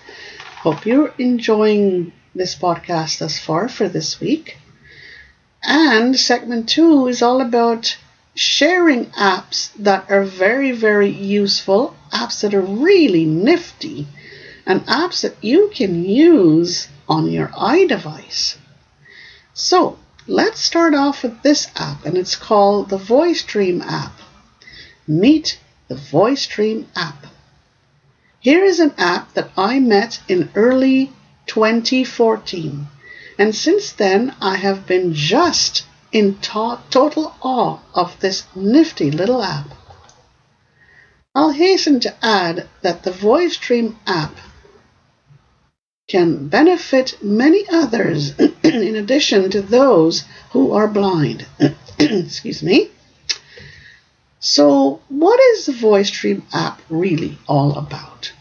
Hope 0.58 0.86
you're 0.86 1.12
enjoying 1.18 2.14
this 2.36 2.54
podcast 2.54 3.18
thus 3.18 3.40
far 3.40 3.68
for 3.68 3.90
this 3.90 4.20
week. 4.20 4.60
And 5.64 6.16
segment 6.20 6.70
two 6.70 7.08
is 7.08 7.24
all 7.24 7.42
about 7.42 7.98
sharing 8.36 9.08
apps 9.08 9.74
that 9.80 10.12
are 10.12 10.24
very, 10.24 10.72
very 10.72 11.10
useful, 11.10 11.96
apps 12.14 12.42
that 12.42 12.54
are 12.54 12.62
really 12.62 13.26
nifty 13.26 14.06
and 14.72 14.88
apps 14.88 15.20
that 15.22 15.36
you 15.44 15.70
can 15.76 16.06
use 16.06 16.88
on 17.10 17.30
your 17.30 17.50
iDevice. 17.50 18.56
So 19.54 20.00
let's 20.28 20.62
start 20.62 20.94
off 20.94 21.24
with 21.24 21.42
this 21.42 21.68
app, 21.76 22.06
and 22.06 22.18
it's 22.18 22.38
called 22.38 22.88
the 22.88 22.98
Voice 22.98 23.44
Dream 23.44 23.82
app. 23.82 24.14
Meet 25.06 25.60
the 25.90 25.98
Voice 25.98 26.48
Dream 26.48 26.88
app. 26.96 27.26
Here 28.40 28.64
is 28.64 28.80
an 28.80 28.94
app 28.98 29.34
that 29.34 29.50
I 29.58 29.82
met 29.82 30.22
in 30.30 30.50
early 30.56 31.12
2014, 31.48 32.88
and 33.38 33.54
since 33.54 33.92
then 33.92 34.34
I 34.40 34.56
have 34.56 34.88
been 34.88 35.14
just 35.14 35.84
in 36.14 36.38
to- 36.48 36.80
total 36.90 37.36
awe 37.42 37.80
of 37.94 38.18
this 38.22 38.46
nifty 38.56 39.12
little 39.12 39.44
app. 39.44 39.68
I'll 41.36 41.52
hasten 41.52 42.00
to 42.00 42.16
add 42.24 42.70
that 42.84 43.04
the 43.04 43.12
Voice 43.12 43.58
Dream 43.58 43.98
app 44.08 44.38
can 46.12 46.50
benefit 46.50 47.18
many 47.24 47.64
others 47.70 48.34
hmm. 48.34 48.48
in 48.64 48.98
addition 48.98 49.50
to 49.50 49.62
those 49.62 50.26
who 50.52 50.74
are 50.74 50.88
blind. 50.90 51.46
Excuse 52.00 52.62
me. 52.62 52.90
So, 54.42 55.00
what 55.08 55.40
is 55.40 55.68
the 55.68 55.72
Voice 55.72 56.12
Dream 56.12 56.44
app 56.52 56.82
really 56.90 57.38
all 57.48 57.78
about? 57.78 58.34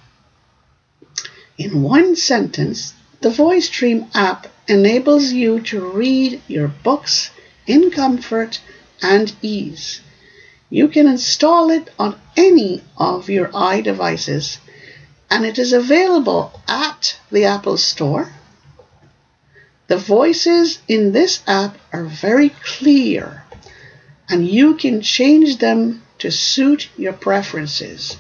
In 1.59 1.83
one 1.83 2.17
sentence, 2.17 2.95
the 3.21 3.31
Voice 3.31 3.69
Dream 3.69 4.07
app 4.15 4.49
enables 4.67 5.31
you 5.31 5.61
to 5.71 5.93
read 5.93 6.43
your 6.49 6.69
books 6.69 7.31
in 7.69 7.93
comfort 7.93 8.61
and 9.01 9.33
ease. 9.43 10.01
You 10.71 10.89
can 10.89 11.07
install 11.07 11.71
it 11.71 11.91
on 11.99 12.19
any 12.37 12.83
of 12.97 13.29
your 13.29 13.49
iDevices 13.49 14.59
and 15.31 15.47
it 15.47 15.59
is 15.59 15.73
available 15.73 16.61
at 16.69 17.19
the 17.31 17.45
Apple 17.45 17.77
Store. 17.77 18.33
The 19.87 19.97
voices 19.97 20.81
in 20.89 21.13
this 21.13 21.43
app 21.47 21.77
are 21.93 22.05
very 22.05 22.51
clear 22.51 23.45
and 24.29 24.47
you 24.47 24.75
can 24.77 25.01
change 25.03 25.59
them 25.59 26.03
to 26.19 26.31
suit 26.31 26.89
your 26.97 27.13
preferences. 27.13 28.17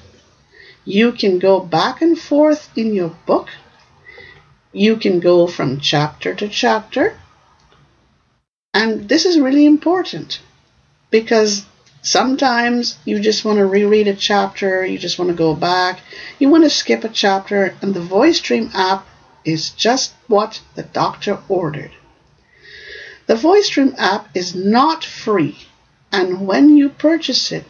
You 0.85 1.13
can 1.13 1.39
go 1.39 1.61
back 1.61 2.03
and 2.03 2.19
forth 2.19 2.71
in 2.77 2.95
your 2.95 3.15
book. 3.27 3.49
You 4.73 4.97
can 4.97 5.21
go 5.21 5.47
from 5.47 5.81
chapter 5.81 6.35
to 6.35 6.49
chapter. 6.49 7.17
And 8.75 9.09
this 9.09 9.25
is 9.25 9.39
really 9.39 9.67
important 9.67 10.41
because 11.11 11.65
Sometimes 12.03 12.97
you 13.05 13.21
just 13.21 13.45
want 13.45 13.59
to 13.59 13.67
reread 13.67 14.09
a 14.09 14.15
chapter, 14.15 14.87
you 14.87 14.99
just 14.99 15.19
want 15.19 15.31
to 15.31 15.37
go 15.37 15.55
back, 15.55 16.01
you 16.39 16.49
want 16.49 16.65
to 16.65 16.71
skip 16.71 17.05
a 17.05 17.11
chapter, 17.11 17.77
and 17.83 17.93
the 17.93 18.01
Voice 18.01 18.41
Dream 18.41 18.71
app 18.73 19.07
is 19.45 19.69
just 19.69 20.15
what 20.27 20.63
the 20.77 20.83
doctor 20.83 21.41
ordered. 21.47 21.91
The 23.27 23.35
Voice 23.37 23.69
Dream 23.69 23.95
app 23.99 24.35
is 24.35 24.55
not 24.55 25.05
free, 25.05 25.59
and 26.11 26.47
when 26.47 26.75
you 26.75 26.89
purchase 26.89 27.53
it, 27.53 27.67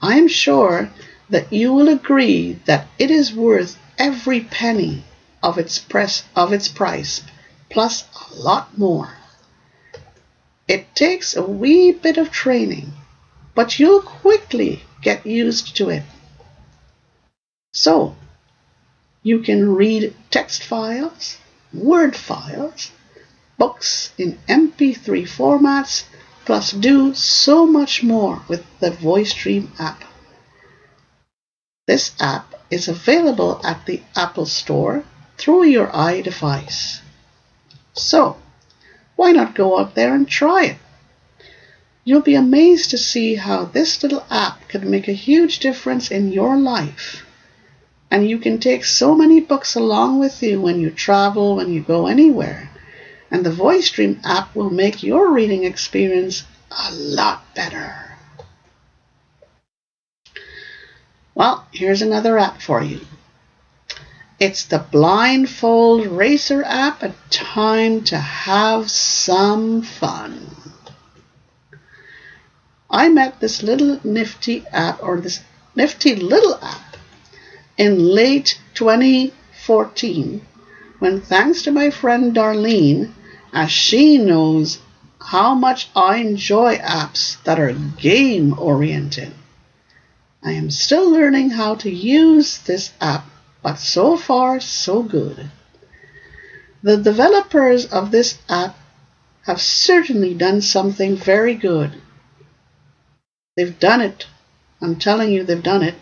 I 0.00 0.16
am 0.16 0.28
sure 0.28 0.90
that 1.28 1.52
you 1.52 1.72
will 1.72 1.88
agree 1.88 2.60
that 2.66 2.86
it 3.00 3.10
is 3.10 3.34
worth 3.34 3.76
every 3.98 4.42
penny 4.42 5.02
of 5.42 5.58
its, 5.58 5.80
press, 5.80 6.22
of 6.36 6.52
its 6.52 6.68
price, 6.68 7.22
plus 7.68 8.04
a 8.30 8.36
lot 8.36 8.78
more. 8.78 9.16
It 10.68 10.94
takes 10.94 11.34
a 11.34 11.42
wee 11.42 11.90
bit 11.90 12.16
of 12.16 12.30
training 12.30 12.92
but 13.56 13.80
you'll 13.80 14.02
quickly 14.02 14.82
get 15.00 15.26
used 15.26 15.74
to 15.74 15.88
it. 15.88 16.02
So, 17.72 18.14
you 19.22 19.40
can 19.40 19.74
read 19.74 20.14
text 20.30 20.62
files, 20.62 21.38
Word 21.72 22.14
files, 22.14 22.92
books 23.58 24.12
in 24.18 24.38
MP3 24.46 25.26
formats, 25.26 26.04
plus 26.44 26.70
do 26.70 27.14
so 27.14 27.66
much 27.66 28.02
more 28.02 28.42
with 28.46 28.64
the 28.78 28.90
Voice 28.90 29.32
Dream 29.32 29.72
app. 29.78 30.04
This 31.86 32.12
app 32.20 32.54
is 32.70 32.88
available 32.88 33.60
at 33.64 33.86
the 33.86 34.02
Apple 34.14 34.46
Store 34.46 35.02
through 35.38 35.64
your 35.64 35.88
iDevice. 35.88 37.00
So, 37.94 38.36
why 39.16 39.32
not 39.32 39.54
go 39.54 39.78
out 39.78 39.94
there 39.94 40.14
and 40.14 40.28
try 40.28 40.64
it? 40.66 40.76
You'll 42.06 42.20
be 42.20 42.36
amazed 42.36 42.90
to 42.90 42.98
see 42.98 43.34
how 43.34 43.64
this 43.64 44.00
little 44.00 44.24
app 44.30 44.68
can 44.68 44.88
make 44.88 45.08
a 45.08 45.12
huge 45.12 45.58
difference 45.58 46.08
in 46.08 46.30
your 46.30 46.56
life. 46.56 47.26
And 48.12 48.30
you 48.30 48.38
can 48.38 48.60
take 48.60 48.84
so 48.84 49.16
many 49.16 49.40
books 49.40 49.74
along 49.74 50.20
with 50.20 50.40
you 50.40 50.60
when 50.60 50.78
you 50.78 50.90
travel, 50.90 51.56
when 51.56 51.72
you 51.72 51.80
go 51.82 52.06
anywhere. 52.06 52.70
And 53.28 53.44
the 53.44 53.50
Voice 53.50 53.90
Dream 53.90 54.20
app 54.22 54.54
will 54.54 54.70
make 54.70 55.02
your 55.02 55.32
reading 55.32 55.64
experience 55.64 56.44
a 56.70 56.94
lot 56.94 57.42
better. 57.56 57.92
Well, 61.34 61.66
here's 61.72 62.02
another 62.02 62.38
app 62.38 62.62
for 62.62 62.84
you. 62.84 63.00
It's 64.38 64.64
the 64.64 64.78
Blindfold 64.78 66.06
Racer 66.06 66.62
app, 66.62 67.02
a 67.02 67.16
time 67.30 68.04
to 68.04 68.16
have 68.16 68.92
some 68.92 69.82
fun. 69.82 70.46
I 72.90 73.08
met 73.08 73.40
this 73.40 73.62
little 73.62 74.00
nifty 74.04 74.64
app, 74.72 75.02
or 75.02 75.20
this 75.20 75.40
nifty 75.74 76.14
little 76.14 76.58
app, 76.62 76.96
in 77.76 77.98
late 77.98 78.58
2014 78.74 80.46
when, 80.98 81.20
thanks 81.20 81.62
to 81.62 81.70
my 81.70 81.90
friend 81.90 82.34
Darlene, 82.34 83.12
as 83.52 83.70
she 83.70 84.18
knows 84.18 84.78
how 85.20 85.54
much 85.54 85.90
I 85.94 86.16
enjoy 86.18 86.76
apps 86.76 87.42
that 87.44 87.58
are 87.58 87.72
game 87.72 88.58
oriented. 88.58 89.32
I 90.42 90.52
am 90.52 90.70
still 90.70 91.10
learning 91.10 91.50
how 91.50 91.74
to 91.76 91.90
use 91.90 92.58
this 92.58 92.92
app, 93.00 93.26
but 93.62 93.78
so 93.78 94.16
far, 94.16 94.60
so 94.60 95.02
good. 95.02 95.50
The 96.82 96.96
developers 96.96 97.86
of 97.86 98.10
this 98.10 98.38
app 98.48 98.78
have 99.42 99.60
certainly 99.60 100.34
done 100.34 100.60
something 100.60 101.16
very 101.16 101.54
good. 101.54 102.00
They've 103.56 103.78
done 103.78 104.02
it. 104.02 104.26
I'm 104.82 104.96
telling 104.96 105.32
you, 105.32 105.42
they've 105.42 105.62
done 105.62 105.82
it. 105.82 105.94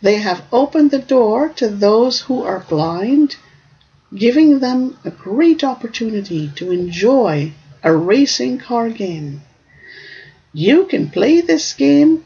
They 0.00 0.16
have 0.16 0.42
opened 0.50 0.90
the 0.90 0.98
door 0.98 1.50
to 1.50 1.68
those 1.68 2.22
who 2.22 2.42
are 2.42 2.64
blind, 2.66 3.36
giving 4.14 4.60
them 4.60 4.96
a 5.04 5.10
great 5.10 5.62
opportunity 5.62 6.50
to 6.56 6.72
enjoy 6.72 7.52
a 7.82 7.94
racing 7.94 8.58
car 8.58 8.88
game. 8.88 9.42
You 10.54 10.86
can 10.86 11.10
play 11.10 11.42
this 11.42 11.74
game 11.74 12.24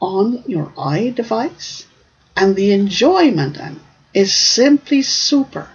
on 0.00 0.42
your 0.46 0.70
iDevice, 0.70 1.84
and 2.34 2.56
the 2.56 2.72
enjoyment 2.72 3.58
is 4.14 4.34
simply 4.34 5.02
super. 5.02 5.68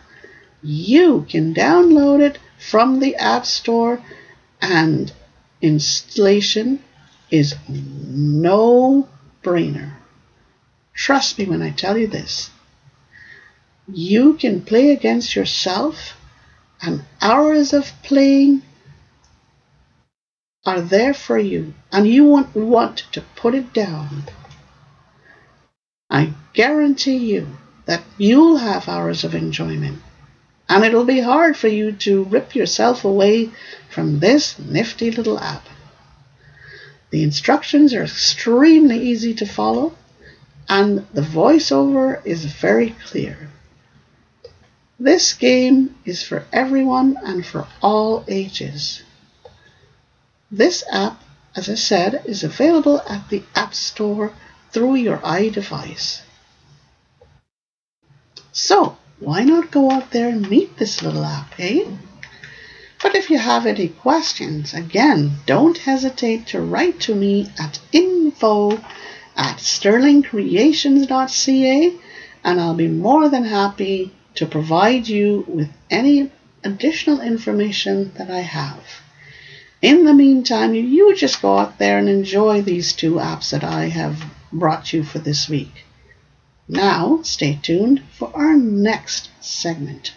You 0.63 1.27
can 1.29 1.53
download 1.53 2.19
it 2.19 2.39
from 2.57 2.99
the 2.99 3.15
App 3.15 3.45
Store, 3.45 4.01
and 4.59 5.13
installation 5.61 6.83
is 7.29 7.55
no 7.69 9.07
brainer. 9.43 9.93
Trust 10.93 11.37
me 11.37 11.45
when 11.45 11.61
I 11.61 11.71
tell 11.71 11.97
you 11.97 12.07
this. 12.07 12.49
You 13.87 14.33
can 14.33 14.61
play 14.61 14.91
against 14.91 15.35
yourself, 15.35 16.17
and 16.81 17.03
hours 17.21 17.73
of 17.73 17.91
playing 18.03 18.61
are 20.65 20.81
there 20.81 21.13
for 21.13 21.37
you, 21.37 21.73
and 21.91 22.07
you 22.07 22.25
won't 22.25 22.53
want 22.53 23.03
to 23.13 23.21
put 23.35 23.55
it 23.55 23.73
down. 23.73 24.23
I 26.09 26.33
guarantee 26.53 27.17
you 27.17 27.47
that 27.85 28.03
you'll 28.17 28.57
have 28.57 28.89
hours 28.89 29.23
of 29.23 29.33
enjoyment, 29.33 30.01
and 30.67 30.83
it'll 30.83 31.05
be 31.05 31.21
hard 31.21 31.55
for 31.55 31.69
you 31.69 31.93
to 31.93 32.23
rip 32.25 32.55
yourself 32.55 33.05
away 33.05 33.49
from 33.89 34.19
this 34.19 34.59
nifty 34.59 35.11
little 35.11 35.39
app. 35.39 35.63
The 37.09 37.23
instructions 37.23 37.93
are 37.93 38.03
extremely 38.03 38.99
easy 38.99 39.33
to 39.35 39.45
follow, 39.45 39.95
and 40.67 41.07
the 41.13 41.21
voiceover 41.21 42.25
is 42.25 42.45
very 42.45 42.95
clear. 43.05 43.49
This 44.99 45.33
game 45.33 45.95
is 46.05 46.23
for 46.23 46.45
everyone 46.51 47.17
and 47.23 47.45
for 47.45 47.67
all 47.81 48.25
ages. 48.27 49.03
This 50.51 50.83
app, 50.91 51.21
as 51.55 51.69
I 51.69 51.75
said, 51.75 52.23
is 52.25 52.43
available 52.43 53.01
at 53.07 53.29
the 53.29 53.43
App 53.55 53.73
Store 53.73 54.33
through 54.71 54.95
your 54.95 55.17
iDevice. 55.19 56.21
So, 58.51 58.97
why 59.19 59.43
not 59.43 59.71
go 59.71 59.91
out 59.91 60.11
there 60.11 60.29
and 60.29 60.49
meet 60.49 60.77
this 60.77 61.01
little 61.03 61.23
app, 61.23 61.53
eh? 61.59 61.85
But 63.01 63.15
if 63.15 63.29
you 63.29 63.37
have 63.37 63.65
any 63.65 63.89
questions, 63.89 64.73
again, 64.73 65.39
don't 65.45 65.77
hesitate 65.77 66.47
to 66.47 66.61
write 66.61 67.01
to 67.01 67.13
me 67.13 67.49
at 67.59 67.79
info 67.91 68.77
at 69.35 69.57
sterlingcreations.ca 69.57 71.93
and 72.43 72.61
I'll 72.61 72.73
be 72.73 72.87
more 72.87 73.29
than 73.29 73.45
happy 73.45 74.13
to 74.35 74.45
provide 74.45 75.07
you 75.07 75.43
with 75.47 75.69
any 75.89 76.31
additional 76.63 77.21
information 77.21 78.11
that 78.17 78.31
I 78.31 78.39
have. 78.39 78.83
In 79.81 80.05
the 80.05 80.13
meantime, 80.13 80.73
you 80.73 81.15
just 81.15 81.41
go 81.41 81.57
out 81.57 81.77
there 81.77 81.99
and 81.99 82.09
enjoy 82.09 82.61
these 82.61 82.93
two 82.93 83.15
apps 83.15 83.51
that 83.51 83.63
I 83.63 83.89
have 83.89 84.25
brought 84.51 84.91
you 84.91 85.03
for 85.03 85.19
this 85.19 85.47
week. 85.47 85.85
Now, 86.67 87.19
stay 87.23 87.59
tuned 87.61 88.03
for 88.11 88.31
our 88.35 88.55
next 88.55 89.29
segment. 89.39 90.13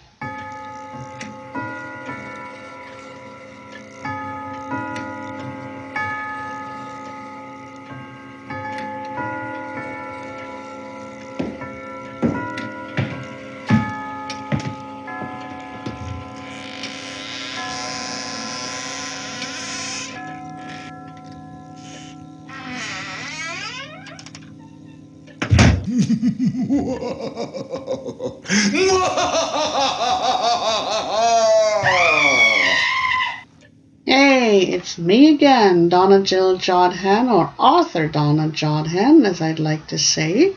Hey, 34.06 34.62
it's 34.62 34.98
me 34.98 35.33
again, 35.33 35.88
Donna 35.88 36.22
Jill 36.22 36.59
Jodhan, 36.59 37.33
or 37.33 37.54
Author 37.59 38.09
Donna 38.09 38.48
Jodhan, 38.48 39.24
as 39.24 39.40
I'd 39.40 39.61
like 39.61 39.87
to 39.88 39.98
say. 39.98 40.56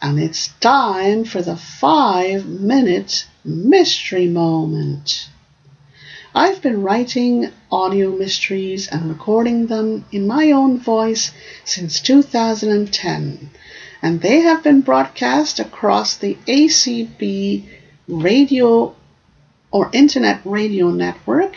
And 0.00 0.18
it's 0.18 0.48
time 0.60 1.24
for 1.24 1.42
the 1.42 1.56
five 1.56 2.46
minute 2.46 3.26
mystery 3.44 4.28
moment. 4.28 5.28
I've 6.34 6.62
been 6.62 6.82
writing 6.82 7.50
audio 7.70 8.16
mysteries 8.16 8.88
and 8.88 9.10
recording 9.10 9.66
them 9.66 10.06
in 10.10 10.26
my 10.26 10.52
own 10.52 10.78
voice 10.78 11.32
since 11.64 12.00
2010 12.00 13.50
and 14.02 14.20
they 14.20 14.40
have 14.40 14.64
been 14.64 14.80
broadcast 14.80 15.60
across 15.60 16.16
the 16.16 16.36
ACB 16.46 17.64
radio 18.08 18.94
or 19.70 19.88
internet 19.92 20.40
radio 20.44 20.90
network 20.90 21.54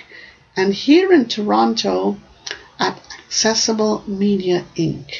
and 0.55 0.73
here 0.73 1.11
in 1.11 1.25
Toronto 1.27 2.17
at 2.79 3.01
Accessible 3.27 4.03
Media 4.07 4.63
Inc. 4.75 5.11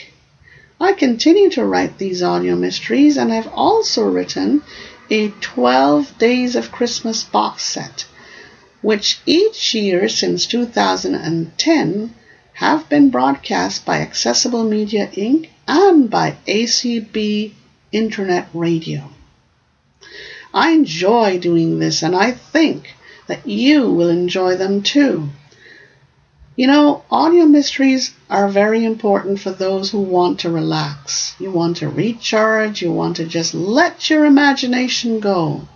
I 0.80 0.94
continue 0.94 1.50
to 1.52 1.66
write 1.66 1.98
these 1.98 2.22
audio 2.22 2.56
mysteries 2.56 3.18
and 3.18 3.34
I've 3.34 3.52
also 3.54 4.08
written 4.08 4.62
a 5.10 5.30
12 5.30 6.18
Days 6.18 6.56
of 6.56 6.72
Christmas 6.72 7.24
box 7.24 7.64
set, 7.64 8.06
which 8.82 9.20
each 9.26 9.74
year 9.74 10.08
since 10.08 10.46
2010 10.46 12.14
have 12.56 12.88
been 12.88 13.10
broadcast 13.10 13.86
by 13.86 14.00
Accessible 14.00 14.64
Media 14.64 15.08
Inc 15.08 15.50
and 15.68 16.10
by 16.10 16.38
ACB 16.48 17.52
Internet 17.92 18.48
Radio. 18.54 19.10
I 20.54 20.72
enjoy 20.72 21.38
doing 21.38 21.80
this 21.80 22.02
and 22.02 22.16
I 22.16 22.32
think 22.32 22.96
that 23.28 23.46
you 23.46 23.92
will 23.92 24.08
enjoy 24.08 24.56
them 24.56 24.84
too. 24.84 25.28
You 26.56 26.68
know, 26.68 27.04
audio 27.12 27.44
mysteries 27.44 28.14
are 28.30 28.48
very 28.48 28.86
important 28.86 29.42
for 29.42 29.52
those 29.52 29.92
who 29.92 30.00
want 30.00 30.40
to 30.40 30.50
relax. 30.50 31.36
You 31.38 31.52
want 31.52 31.76
to 31.78 31.90
recharge, 31.90 32.82
you 32.82 32.94
want 32.94 33.18
to 33.18 33.26
just 33.26 33.54
let 33.54 34.10
your 34.10 34.24
imagination 34.24 35.20
go. 35.20 35.68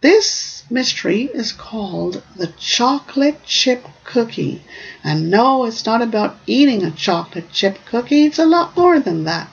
This 0.00 0.55
mystery 0.70 1.30
is 1.32 1.52
called 1.52 2.22
the 2.34 2.48
chocolate 2.58 3.44
chip 3.44 3.86
cookie. 4.04 4.62
And 5.04 5.30
no, 5.30 5.64
it's 5.64 5.86
not 5.86 6.02
about 6.02 6.36
eating 6.46 6.82
a 6.82 6.90
chocolate 6.90 7.52
chip 7.52 7.78
cookie, 7.86 8.24
it's 8.24 8.38
a 8.38 8.46
lot 8.46 8.76
more 8.76 8.98
than 8.98 9.24
that. 9.24 9.48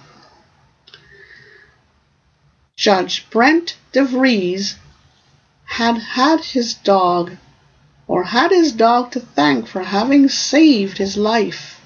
Judge 2.75 3.29
Brent 3.29 3.77
DeVries 3.93 4.75
had 5.65 5.97
had 5.97 6.41
his 6.41 6.73
dog, 6.73 7.37
or 8.07 8.23
had 8.23 8.51
his 8.51 8.71
dog 8.71 9.11
to 9.11 9.19
thank 9.19 9.67
for 9.67 9.83
having 9.83 10.27
saved 10.27 10.97
his 10.97 11.15
life. 11.15 11.79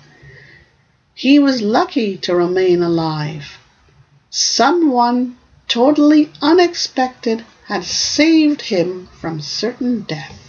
He 1.13 1.39
was 1.39 1.61
lucky 1.61 2.17
to 2.17 2.35
remain 2.35 2.81
alive. 2.81 3.57
Someone 4.29 5.37
totally 5.67 6.31
unexpected 6.41 7.45
had 7.67 7.83
saved 7.83 8.61
him 8.61 9.07
from 9.19 9.41
certain 9.41 9.99
death. 10.01 10.39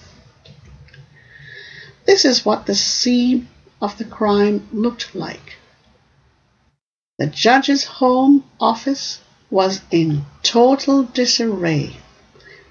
This 2.07 2.25
is 2.25 2.45
what 2.45 2.67
the 2.67 2.77
scene 2.77 3.49
of 3.83 3.99
the 3.99 4.05
crime 4.05 4.69
looked 4.73 5.17
like. 5.17 5.57
The 7.19 7.27
judge's 7.27 7.85
home 7.85 8.45
office 8.61 9.21
was 9.51 9.81
in 9.91 10.27
total 10.45 11.03
disarray. 11.03 11.97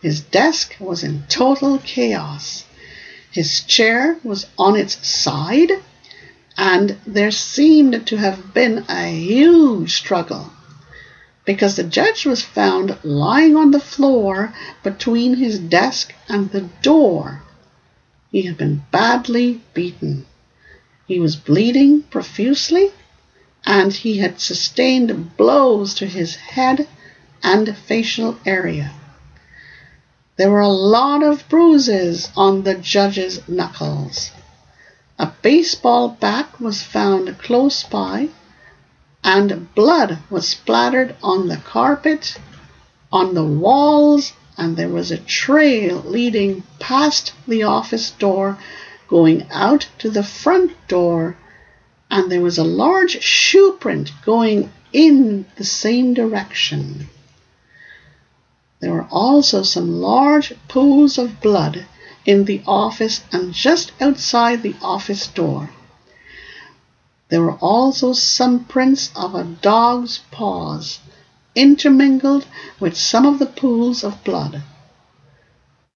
His 0.01 0.21
desk 0.21 0.75
was 0.79 1.03
in 1.03 1.23
total 1.27 1.79
chaos. 1.79 2.63
His 3.29 3.60
chair 3.62 4.17
was 4.23 4.45
on 4.57 4.77
its 4.77 5.05
side, 5.05 5.71
and 6.57 6.97
there 7.05 7.31
seemed 7.31 8.07
to 8.07 8.15
have 8.15 8.53
been 8.53 8.86
a 8.88 9.12
huge 9.12 9.97
struggle 9.97 10.53
because 11.47 11.77
the 11.77 11.83
judge 11.83 12.25
was 12.25 12.43
found 12.43 12.97
lying 13.03 13.55
on 13.55 13.71
the 13.71 13.79
floor 13.79 14.53
between 14.83 15.36
his 15.36 15.57
desk 15.57 16.13
and 16.27 16.51
the 16.51 16.67
door. 16.81 17.41
He 18.29 18.41
had 18.41 18.57
been 18.57 18.83
badly 18.91 19.62
beaten. 19.73 20.25
He 21.07 21.21
was 21.21 21.38
bleeding 21.38 22.01
profusely, 22.01 22.91
and 23.65 23.93
he 23.93 24.17
had 24.17 24.41
sustained 24.41 25.38
blows 25.38 25.93
to 25.95 26.05
his 26.05 26.36
head 26.36 26.86
and 27.41 27.77
facial 27.77 28.38
area. 28.45 28.91
There 30.36 30.51
were 30.51 30.60
a 30.60 30.67
lot 30.67 31.23
of 31.23 31.47
bruises 31.47 32.29
on 32.36 32.63
the 32.63 32.75
judge's 32.75 33.47
knuckles. 33.47 34.31
A 35.17 35.31
baseball 35.41 36.10
bat 36.10 36.60
was 36.60 36.83
found 36.83 37.38
close 37.39 37.83
by 37.83 38.31
and 39.23 39.73
blood 39.75 40.19
was 40.30 40.47
splattered 40.47 41.15
on 41.21 41.47
the 41.47 41.58
carpet, 41.58 42.38
on 43.12 43.34
the 43.34 43.43
walls, 43.43 44.34
and 44.58 44.75
there 44.75 44.89
was 44.89 45.12
a 45.12 45.17
trail 45.17 46.01
leading 46.06 46.63
past 46.80 47.34
the 47.47 47.63
office 47.63 48.12
door, 48.12 48.58
going 49.08 49.45
out 49.51 49.88
to 49.99 50.10
the 50.10 50.23
front 50.23 50.71
door, 50.88 51.38
and 52.10 52.32
there 52.32 52.41
was 52.41 52.58
a 52.58 52.63
large 52.63 53.21
shoe 53.21 53.77
print 53.80 54.12
going 54.25 54.71
in 54.93 55.45
the 55.58 55.63
same 55.63 56.13
direction. 56.13 57.08
There 58.80 58.93
were 58.93 59.08
also 59.10 59.63
some 59.63 60.01
large 60.01 60.53
pools 60.67 61.17
of 61.17 61.41
blood 61.41 61.86
in 62.25 62.45
the 62.45 62.62
office 62.67 63.23
and 63.32 63.53
just 63.53 63.91
outside 63.99 64.62
the 64.62 64.75
office 64.82 65.27
door. 65.27 65.71
There 67.30 67.42
were 67.42 67.58
also 67.58 68.13
some 68.13 68.63
prints 68.63 69.12
of 69.16 69.36
a 69.36 69.44
dog's 69.44 70.20
paws, 70.32 71.00
intermingled 71.56 72.46
with 72.80 72.96
some 72.96 73.26
of 73.26 73.40
the 73.40 73.46
pools 73.46 74.04
of 74.04 74.24
blood. 74.24 74.62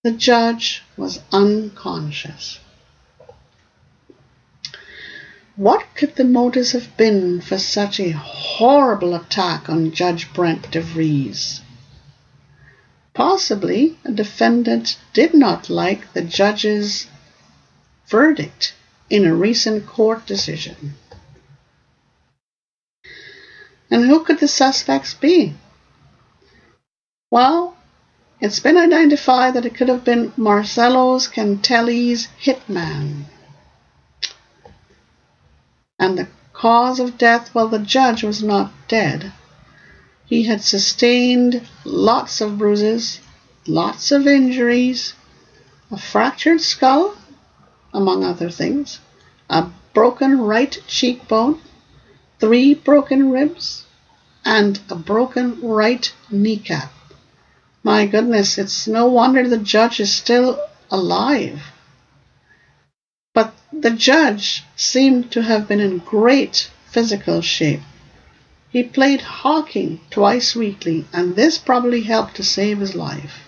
The 0.04 0.12
judge 0.12 0.84
was 0.98 1.22
unconscious. 1.32 2.60
What 5.56 5.86
could 5.96 6.16
the 6.16 6.26
motives 6.26 6.72
have 6.72 6.98
been 6.98 7.40
for 7.40 7.58
such 7.58 8.00
a 8.00 8.12
horrible 8.12 9.14
attack 9.14 9.70
on 9.70 9.92
Judge 9.92 10.34
Brent 10.34 10.72
DeVries? 10.72 11.62
Possibly 13.14 14.00
a 14.04 14.12
defendant 14.12 14.98
did 15.14 15.34
not 15.34 15.70
like 15.70 16.12
the 16.14 16.24
judge's 16.24 17.08
verdict 18.08 18.74
in 19.10 19.26
a 19.26 19.36
recent 19.36 19.86
court 19.86 20.26
decision. 20.26 20.96
And 23.92 24.06
who 24.06 24.24
could 24.24 24.40
the 24.40 24.48
suspects 24.48 25.14
be? 25.14 25.54
Well, 27.30 27.76
it's 28.40 28.62
been 28.62 28.78
identified 28.78 29.54
that 29.54 29.66
it 29.66 29.76
could 29.76 29.90
have 29.90 30.06
been 30.06 30.32
Marcello 30.38 31.20
Cantelli's 31.20 32.30
hitman. 32.42 33.26
And 36.00 36.18
the 36.18 36.28
cause 36.54 37.00
of 37.00 37.18
death, 37.18 37.54
well, 37.54 37.68
the 37.68 37.80
judge 37.80 38.24
was 38.24 38.42
not 38.42 38.72
dead. 38.88 39.34
He 40.26 40.44
had 40.44 40.64
sustained 40.64 41.68
lots 41.84 42.40
of 42.40 42.58
bruises, 42.58 43.20
lots 43.68 44.12
of 44.12 44.26
injuries, 44.26 45.14
a 45.92 45.98
fractured 45.98 46.62
skull, 46.62 47.16
among 47.94 48.24
other 48.24 48.50
things, 48.50 49.00
a 49.50 49.68
broken 49.94 50.40
right 50.40 50.82
cheekbone, 50.88 51.60
three 52.42 52.74
broken 52.74 53.30
ribs, 53.30 53.86
and 54.44 54.80
a 54.90 54.96
broken 54.96 55.62
right 55.62 56.12
kneecap. 56.32 56.92
My 57.84 58.08
goodness, 58.08 58.58
it's 58.58 58.88
no 58.88 59.08
wonder 59.08 59.48
the 59.48 59.60
judge 59.60 60.00
is 60.00 60.12
still 60.12 60.60
alive. 60.90 61.62
But 63.36 63.54
the 63.72 63.92
judge 63.92 64.64
seemed 64.76 65.32
to 65.32 65.44
have 65.44 65.68
been 65.68 65.80
in 65.80 66.00
great 66.00 66.72
physical 66.90 67.42
shape. 67.42 67.82
He 68.70 68.84
played 68.84 69.22
hockey 69.22 70.02
twice 70.10 70.56
weekly, 70.56 71.06
and 71.14 71.36
this 71.36 71.60
probably 71.60 72.02
helped 72.02 72.36
to 72.38 72.44
save 72.44 72.80
his 72.80 72.96
life. 72.96 73.42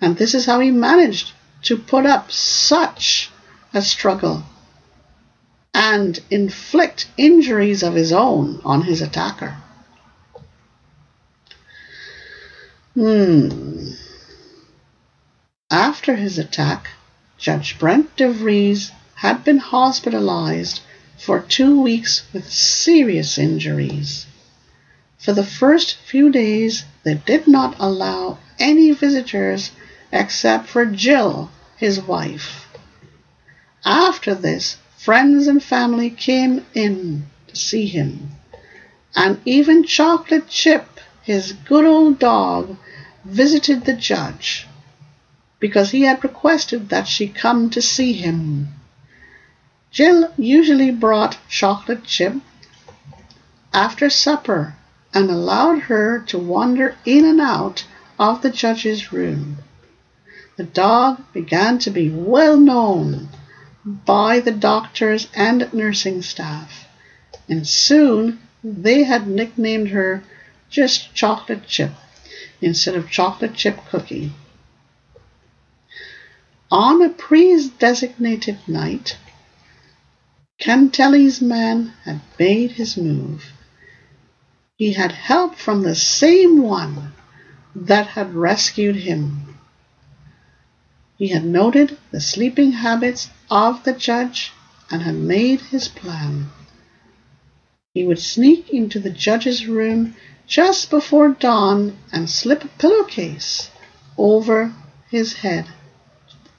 And 0.00 0.16
this 0.16 0.34
is 0.34 0.46
how 0.46 0.60
he 0.60 0.70
managed 0.70 1.32
to 1.64 1.76
put 1.76 2.06
up 2.06 2.32
such 2.32 3.30
a 3.74 3.82
struggle 3.82 4.44
and 5.74 6.20
inflict 6.30 7.06
injuries 7.16 7.82
of 7.82 7.94
his 7.94 8.12
own 8.12 8.60
on 8.64 8.82
his 8.82 9.00
attacker. 9.02 9.56
Hmm. 12.94 13.90
After 15.70 16.16
his 16.16 16.38
attack, 16.38 16.88
Judge 17.36 17.78
Brent 17.78 18.16
DeVries 18.16 18.90
had 19.16 19.44
been 19.44 19.58
hospitalized 19.58 20.80
for 21.16 21.40
two 21.40 21.80
weeks 21.80 22.22
with 22.32 22.50
serious 22.50 23.38
injuries. 23.38 24.26
For 25.18 25.32
the 25.32 25.44
first 25.44 25.96
few 25.96 26.30
days, 26.30 26.84
they 27.02 27.14
did 27.14 27.46
not 27.46 27.76
allow 27.78 28.38
any 28.58 28.92
visitors 28.92 29.72
except 30.10 30.68
for 30.68 30.86
Jill, 30.86 31.50
his 31.76 32.00
wife. 32.00 32.66
After 33.84 34.34
this, 34.34 34.76
Friends 34.98 35.46
and 35.46 35.62
family 35.62 36.10
came 36.10 36.66
in 36.74 37.26
to 37.46 37.54
see 37.54 37.86
him, 37.86 38.32
and 39.14 39.40
even 39.44 39.84
Chocolate 39.84 40.48
Chip, 40.48 40.98
his 41.22 41.52
good 41.52 41.84
old 41.84 42.18
dog, 42.18 42.76
visited 43.24 43.84
the 43.84 43.92
judge 43.92 44.66
because 45.60 45.92
he 45.92 46.02
had 46.02 46.24
requested 46.24 46.88
that 46.88 47.06
she 47.06 47.28
come 47.28 47.70
to 47.70 47.80
see 47.80 48.12
him. 48.12 48.68
Jill 49.92 50.32
usually 50.36 50.90
brought 50.90 51.38
Chocolate 51.48 52.02
Chip 52.02 52.34
after 53.72 54.10
supper 54.10 54.74
and 55.14 55.30
allowed 55.30 55.78
her 55.82 56.18
to 56.26 56.38
wander 56.38 56.96
in 57.04 57.24
and 57.24 57.40
out 57.40 57.86
of 58.18 58.42
the 58.42 58.50
judge's 58.50 59.12
room. 59.12 59.58
The 60.56 60.64
dog 60.64 61.22
began 61.32 61.78
to 61.78 61.90
be 61.90 62.10
well 62.10 62.56
known 62.56 63.28
by 63.88 64.40
the 64.40 64.52
doctors 64.52 65.28
and 65.34 65.72
nursing 65.72 66.20
staff, 66.20 66.86
and 67.48 67.66
soon 67.66 68.40
they 68.62 69.04
had 69.04 69.26
nicknamed 69.26 69.88
her 69.88 70.22
just 70.68 71.14
Chocolate 71.14 71.66
Chip 71.66 71.92
instead 72.60 72.94
of 72.94 73.10
Chocolate 73.10 73.54
Chip 73.54 73.78
Cookie. 73.88 74.32
On 76.70 77.00
a 77.02 77.08
pre-designated 77.08 78.58
night, 78.66 79.16
Cantelli's 80.60 81.40
man 81.40 81.94
had 82.04 82.20
made 82.38 82.72
his 82.72 82.96
move. 82.96 83.52
He 84.76 84.92
had 84.92 85.12
help 85.12 85.54
from 85.54 85.82
the 85.82 85.94
same 85.94 86.60
one 86.60 87.12
that 87.74 88.08
had 88.08 88.34
rescued 88.34 88.96
him. 88.96 89.47
He 91.18 91.28
had 91.28 91.44
noted 91.44 91.98
the 92.12 92.20
sleeping 92.20 92.70
habits 92.70 93.28
of 93.50 93.82
the 93.82 93.92
judge 93.92 94.52
and 94.88 95.02
had 95.02 95.16
made 95.16 95.60
his 95.60 95.88
plan. 95.88 96.50
He 97.92 98.06
would 98.06 98.20
sneak 98.20 98.70
into 98.70 99.00
the 99.00 99.10
judge's 99.10 99.66
room 99.66 100.14
just 100.46 100.90
before 100.90 101.30
dawn 101.30 101.98
and 102.12 102.30
slip 102.30 102.62
a 102.62 102.68
pillowcase 102.68 103.68
over 104.16 104.72
his 105.10 105.32
head, 105.34 105.66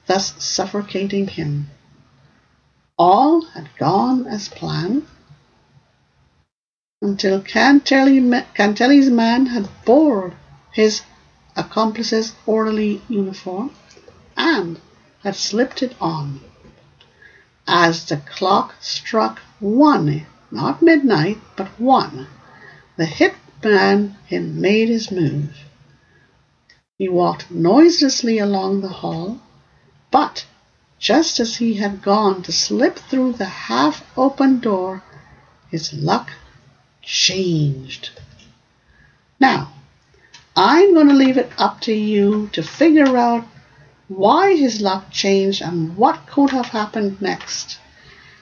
thus 0.06 0.34
suffocating 0.44 1.28
him. 1.28 1.70
All 2.98 3.46
had 3.54 3.70
gone 3.78 4.26
as 4.26 4.50
planned 4.50 5.06
until 7.00 7.40
Cantelli's 7.40 9.08
man 9.10 9.46
had 9.46 9.70
borrowed 9.86 10.34
his 10.70 11.00
accomplice's 11.56 12.34
orderly 12.44 13.00
uniform 13.08 13.70
and 14.40 14.80
had 15.22 15.36
slipped 15.36 15.82
it 15.82 15.94
on. 16.00 16.40
As 17.66 18.06
the 18.06 18.16
clock 18.16 18.74
struck 18.80 19.38
one, 19.60 20.26
not 20.50 20.80
midnight, 20.80 21.38
but 21.56 21.68
one, 21.78 22.26
the 22.96 23.04
hit 23.04 23.34
man 23.62 24.16
had 24.30 24.42
made 24.54 24.88
his 24.88 25.10
move. 25.10 25.54
He 26.96 27.06
walked 27.08 27.50
noiselessly 27.50 28.38
along 28.38 28.80
the 28.80 28.96
hall, 29.02 29.40
but 30.10 30.46
just 30.98 31.38
as 31.38 31.56
he 31.56 31.74
had 31.74 32.02
gone 32.02 32.42
to 32.42 32.52
slip 32.52 32.98
through 32.98 33.34
the 33.34 33.52
half 33.68 34.02
open 34.16 34.58
door, 34.60 35.02
his 35.70 35.92
luck 35.92 36.30
changed. 37.02 38.10
Now, 39.38 39.72
I'm 40.56 40.94
going 40.94 41.08
to 41.08 41.14
leave 41.14 41.36
it 41.36 41.52
up 41.58 41.80
to 41.82 41.92
you 41.92 42.48
to 42.52 42.62
figure 42.62 43.16
out 43.16 43.44
why 44.10 44.56
his 44.56 44.80
luck 44.80 45.08
changed 45.12 45.62
and 45.62 45.96
what 45.96 46.26
could 46.26 46.50
have 46.50 46.66
happened 46.66 47.22
next. 47.22 47.78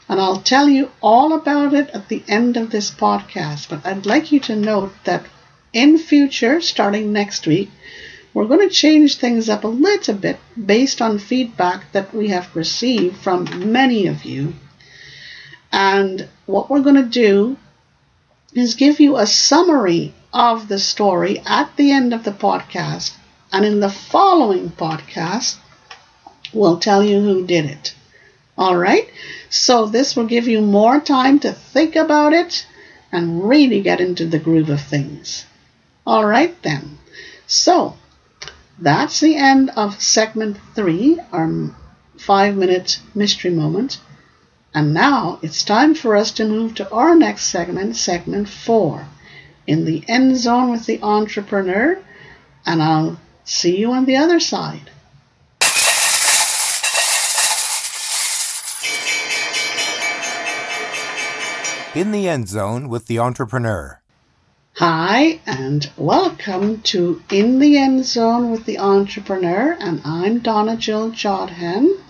And 0.08 0.18
I'll 0.18 0.40
tell 0.40 0.66
you 0.66 0.90
all 1.02 1.34
about 1.34 1.74
it 1.74 1.90
at 1.90 2.08
the 2.08 2.24
end 2.26 2.56
of 2.56 2.70
this 2.70 2.90
podcast. 2.90 3.68
But 3.68 3.84
I'd 3.84 4.06
like 4.06 4.32
you 4.32 4.40
to 4.40 4.56
note 4.56 4.92
that 5.04 5.26
in 5.74 5.98
future, 5.98 6.62
starting 6.62 7.12
next 7.12 7.46
week, 7.46 7.70
we're 8.32 8.46
going 8.46 8.66
to 8.66 8.74
change 8.74 9.16
things 9.16 9.50
up 9.50 9.62
a 9.62 9.68
little 9.68 10.14
bit 10.14 10.38
based 10.56 11.02
on 11.02 11.18
feedback 11.18 11.92
that 11.92 12.14
we 12.14 12.28
have 12.28 12.56
received 12.56 13.18
from 13.18 13.70
many 13.70 14.06
of 14.06 14.24
you. 14.24 14.54
And 15.70 16.28
what 16.46 16.70
we're 16.70 16.80
going 16.80 17.02
to 17.02 17.02
do 17.26 17.58
is 18.54 18.74
give 18.74 19.00
you 19.00 19.18
a 19.18 19.26
summary 19.26 20.14
of 20.32 20.68
the 20.68 20.78
story 20.78 21.42
at 21.44 21.76
the 21.76 21.92
end 21.92 22.14
of 22.14 22.24
the 22.24 22.32
podcast. 22.32 23.12
And 23.52 23.64
in 23.64 23.80
the 23.80 23.90
following 23.90 24.70
podcast, 24.70 25.56
we'll 26.52 26.78
tell 26.78 27.02
you 27.02 27.20
who 27.20 27.46
did 27.46 27.64
it. 27.64 27.94
All 28.56 28.76
right? 28.76 29.08
So 29.48 29.86
this 29.86 30.14
will 30.14 30.26
give 30.26 30.48
you 30.48 30.60
more 30.60 31.00
time 31.00 31.38
to 31.40 31.52
think 31.52 31.96
about 31.96 32.32
it 32.32 32.66
and 33.10 33.48
really 33.48 33.80
get 33.80 34.00
into 34.00 34.26
the 34.26 34.38
groove 34.38 34.68
of 34.68 34.80
things. 34.80 35.46
All 36.06 36.26
right, 36.26 36.60
then. 36.62 36.98
So 37.46 37.96
that's 38.78 39.20
the 39.20 39.36
end 39.36 39.70
of 39.70 40.00
segment 40.02 40.58
three, 40.74 41.18
our 41.32 41.70
five 42.18 42.56
minute 42.56 43.00
mystery 43.14 43.50
moment. 43.50 44.00
And 44.74 44.92
now 44.92 45.38
it's 45.42 45.64
time 45.64 45.94
for 45.94 46.16
us 46.16 46.30
to 46.32 46.44
move 46.44 46.74
to 46.74 46.90
our 46.90 47.14
next 47.14 47.46
segment, 47.46 47.96
segment 47.96 48.48
four, 48.48 49.06
in 49.66 49.86
the 49.86 50.04
end 50.08 50.36
zone 50.36 50.70
with 50.70 50.86
the 50.86 51.00
entrepreneur. 51.02 51.98
And 52.66 52.82
I'll 52.82 53.18
see 53.48 53.78
you 53.78 53.92
on 53.92 54.04
the 54.04 54.16
other 54.16 54.38
side. 54.38 54.90
In 61.94 62.12
the 62.12 62.28
end 62.28 62.48
zone 62.48 62.88
with 62.88 63.06
the 63.06 63.18
entrepreneur. 63.18 64.00
Hi, 64.76 65.40
and 65.46 65.90
welcome 65.96 66.82
to 66.82 67.22
In 67.30 67.58
the 67.58 67.76
End 67.76 68.04
Zone 68.04 68.52
with 68.52 68.64
the 68.64 68.78
Entrepreneur, 68.78 69.76
and 69.80 70.00
I'm 70.04 70.38
Donna 70.38 70.76
Jill 70.76 71.10
Jodhan. 71.10 72.00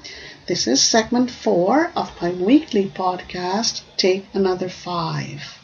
This 0.46 0.66
is 0.66 0.82
segment 0.82 1.30
four 1.30 1.90
of 1.96 2.10
my 2.20 2.30
weekly 2.30 2.90
podcast, 2.90 3.82
Take 3.96 4.26
Another 4.34 4.68
Five. 4.68 5.58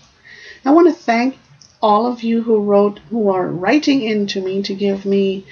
I 0.65 0.71
want 0.71 0.89
to 0.89 0.95
thank 0.95 1.37
all 1.85 2.07
of 2.07 2.23
you 2.23 2.41
who 2.43 2.63
wrote, 2.63 2.99
who 3.11 3.29
are 3.29 3.47
writing 3.47 4.01
in 4.01 4.27
to 4.27 4.41
me 4.41 4.63
to 4.63 4.75
give 4.75 5.05
me 5.05 5.45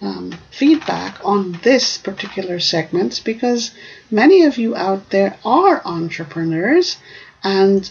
um, 0.00 0.32
feedback 0.52 1.18
on 1.24 1.58
this 1.64 1.98
particular 1.98 2.60
segment 2.60 3.20
because 3.24 3.72
many 4.08 4.44
of 4.44 4.56
you 4.56 4.76
out 4.76 5.10
there 5.10 5.36
are 5.44 5.82
entrepreneurs 5.84 6.96
and 7.42 7.90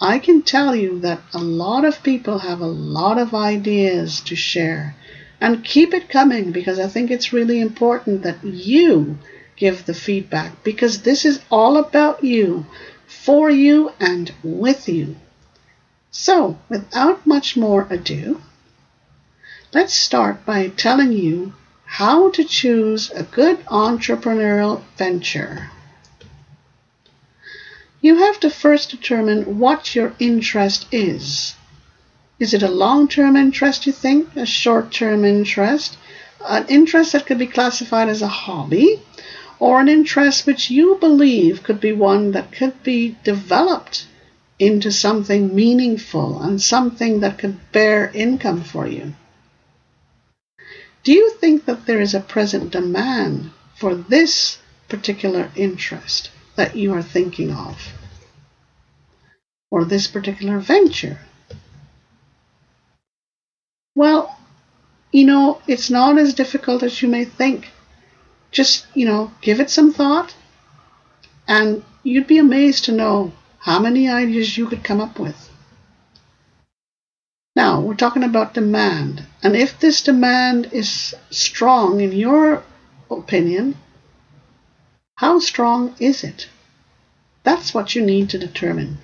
I 0.00 0.20
can 0.20 0.42
tell 0.42 0.76
you 0.76 1.00
that 1.00 1.20
a 1.32 1.38
lot 1.38 1.84
of 1.84 2.04
people 2.04 2.38
have 2.38 2.60
a 2.60 2.76
lot 2.94 3.18
of 3.18 3.34
ideas 3.34 4.20
to 4.22 4.36
share. 4.36 4.94
And 5.40 5.64
keep 5.64 5.92
it 5.92 6.08
coming 6.08 6.52
because 6.52 6.78
I 6.78 6.86
think 6.86 7.10
it's 7.10 7.32
really 7.32 7.60
important 7.60 8.22
that 8.22 8.44
you 8.44 9.18
give 9.56 9.84
the 9.84 9.94
feedback 9.94 10.62
because 10.62 11.02
this 11.02 11.24
is 11.24 11.40
all 11.50 11.76
about 11.76 12.22
you, 12.22 12.66
for 13.06 13.50
you, 13.50 13.90
and 13.98 14.32
with 14.44 14.88
you. 14.88 15.16
So, 16.12 16.58
without 16.68 17.26
much 17.26 17.56
more 17.56 17.88
ado, 17.90 18.40
let's 19.74 19.94
start 19.94 20.46
by 20.46 20.68
telling 20.68 21.10
you 21.10 21.54
how 21.84 22.30
to 22.30 22.44
choose 22.44 23.10
a 23.10 23.24
good 23.24 23.58
entrepreneurial 23.66 24.82
venture 24.96 25.70
you 28.02 28.16
have 28.16 28.40
to 28.40 28.50
first 28.50 28.90
determine 28.90 29.60
what 29.60 29.94
your 29.94 30.12
interest 30.18 30.86
is. 30.90 31.54
Is 32.40 32.52
it 32.52 32.62
a 32.64 32.68
long 32.68 33.06
term 33.06 33.36
interest, 33.36 33.86
you 33.86 33.92
think? 33.92 34.34
A 34.34 34.44
short 34.44 34.90
term 34.90 35.24
interest? 35.24 35.96
An 36.44 36.66
interest 36.68 37.12
that 37.12 37.26
could 37.26 37.38
be 37.38 37.46
classified 37.46 38.08
as 38.08 38.20
a 38.20 38.26
hobby? 38.26 39.00
Or 39.60 39.80
an 39.80 39.88
interest 39.88 40.46
which 40.46 40.68
you 40.68 40.96
believe 40.96 41.62
could 41.62 41.80
be 41.80 41.92
one 41.92 42.32
that 42.32 42.50
could 42.50 42.82
be 42.82 43.16
developed 43.22 44.06
into 44.62 44.90
something 44.90 45.54
meaningful 45.54 46.40
and 46.42 46.60
something 46.60 47.20
that 47.20 47.38
could 47.38 47.58
bear 47.72 48.10
income 48.14 48.62
for 48.62 48.86
you? 48.86 49.14
Do 51.02 51.12
you 51.12 51.30
think 51.40 51.64
that 51.66 51.86
there 51.86 52.00
is 52.00 52.14
a 52.14 52.20
present 52.20 52.70
demand 52.70 53.50
for 53.74 53.94
this 53.94 54.58
particular 54.88 55.50
interest? 55.56 56.30
that 56.56 56.76
you 56.76 56.92
are 56.92 57.02
thinking 57.02 57.50
of 57.50 57.92
or 59.70 59.84
this 59.84 60.06
particular 60.06 60.58
venture? 60.58 61.18
Well, 63.94 64.38
you 65.10 65.24
know, 65.24 65.60
it's 65.66 65.90
not 65.90 66.18
as 66.18 66.34
difficult 66.34 66.82
as 66.82 67.00
you 67.02 67.08
may 67.08 67.24
think. 67.24 67.68
Just, 68.50 68.86
you 68.94 69.06
know, 69.06 69.32
give 69.40 69.60
it 69.60 69.70
some 69.70 69.92
thought, 69.92 70.34
and 71.48 71.82
you'd 72.02 72.26
be 72.26 72.38
amazed 72.38 72.84
to 72.84 72.92
know 72.92 73.32
how 73.62 73.78
many 73.78 74.08
ideas 74.08 74.58
you 74.58 74.66
could 74.66 74.82
come 74.82 75.00
up 75.00 75.20
with. 75.20 75.48
Now, 77.54 77.80
we're 77.80 77.94
talking 77.94 78.24
about 78.24 78.54
demand, 78.54 79.22
and 79.40 79.54
if 79.54 79.78
this 79.78 80.02
demand 80.02 80.70
is 80.72 81.14
strong 81.30 82.00
in 82.00 82.10
your 82.10 82.64
opinion, 83.08 83.76
how 85.14 85.38
strong 85.38 85.94
is 86.00 86.24
it? 86.24 86.48
That's 87.44 87.72
what 87.72 87.94
you 87.94 88.04
need 88.04 88.30
to 88.30 88.38
determine. 88.38 88.98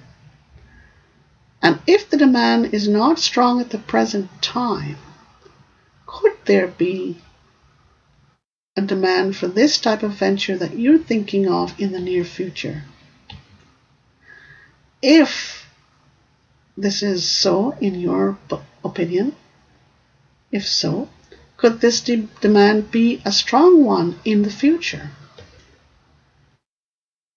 And 1.62 1.78
if 1.86 2.10
the 2.10 2.16
demand 2.16 2.74
is 2.74 2.88
not 2.88 3.20
strong 3.20 3.60
at 3.60 3.70
the 3.70 3.78
present 3.78 4.28
time, 4.42 4.96
could 6.04 6.36
there 6.46 6.66
be 6.66 7.18
a 8.76 8.80
demand 8.80 9.36
for 9.36 9.46
this 9.46 9.78
type 9.78 10.02
of 10.02 10.14
venture 10.14 10.56
that 10.56 10.76
you're 10.76 10.98
thinking 10.98 11.48
of 11.48 11.80
in 11.80 11.92
the 11.92 12.00
near 12.00 12.24
future? 12.24 12.82
If 15.00 15.66
this 16.76 17.02
is 17.02 17.28
so 17.28 17.76
in 17.80 18.00
your 18.00 18.38
opinion? 18.84 19.36
If 20.50 20.66
so, 20.66 21.08
could 21.56 21.80
this 21.80 22.00
de- 22.00 22.28
demand 22.40 22.90
be 22.90 23.20
a 23.24 23.32
strong 23.32 23.84
one 23.84 24.18
in 24.24 24.42
the 24.42 24.50
future? 24.50 25.10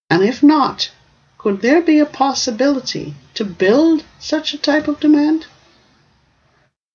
And 0.09 0.23
if 0.23 0.43
not, 0.43 0.91
could 1.37 1.61
there 1.61 1.81
be 1.81 1.99
a 1.99 2.05
possibility 2.05 3.15
to 3.33 3.43
build 3.43 4.05
such 4.19 4.53
a 4.53 4.57
type 4.59 4.87
of 4.87 4.99
demand? 4.99 5.47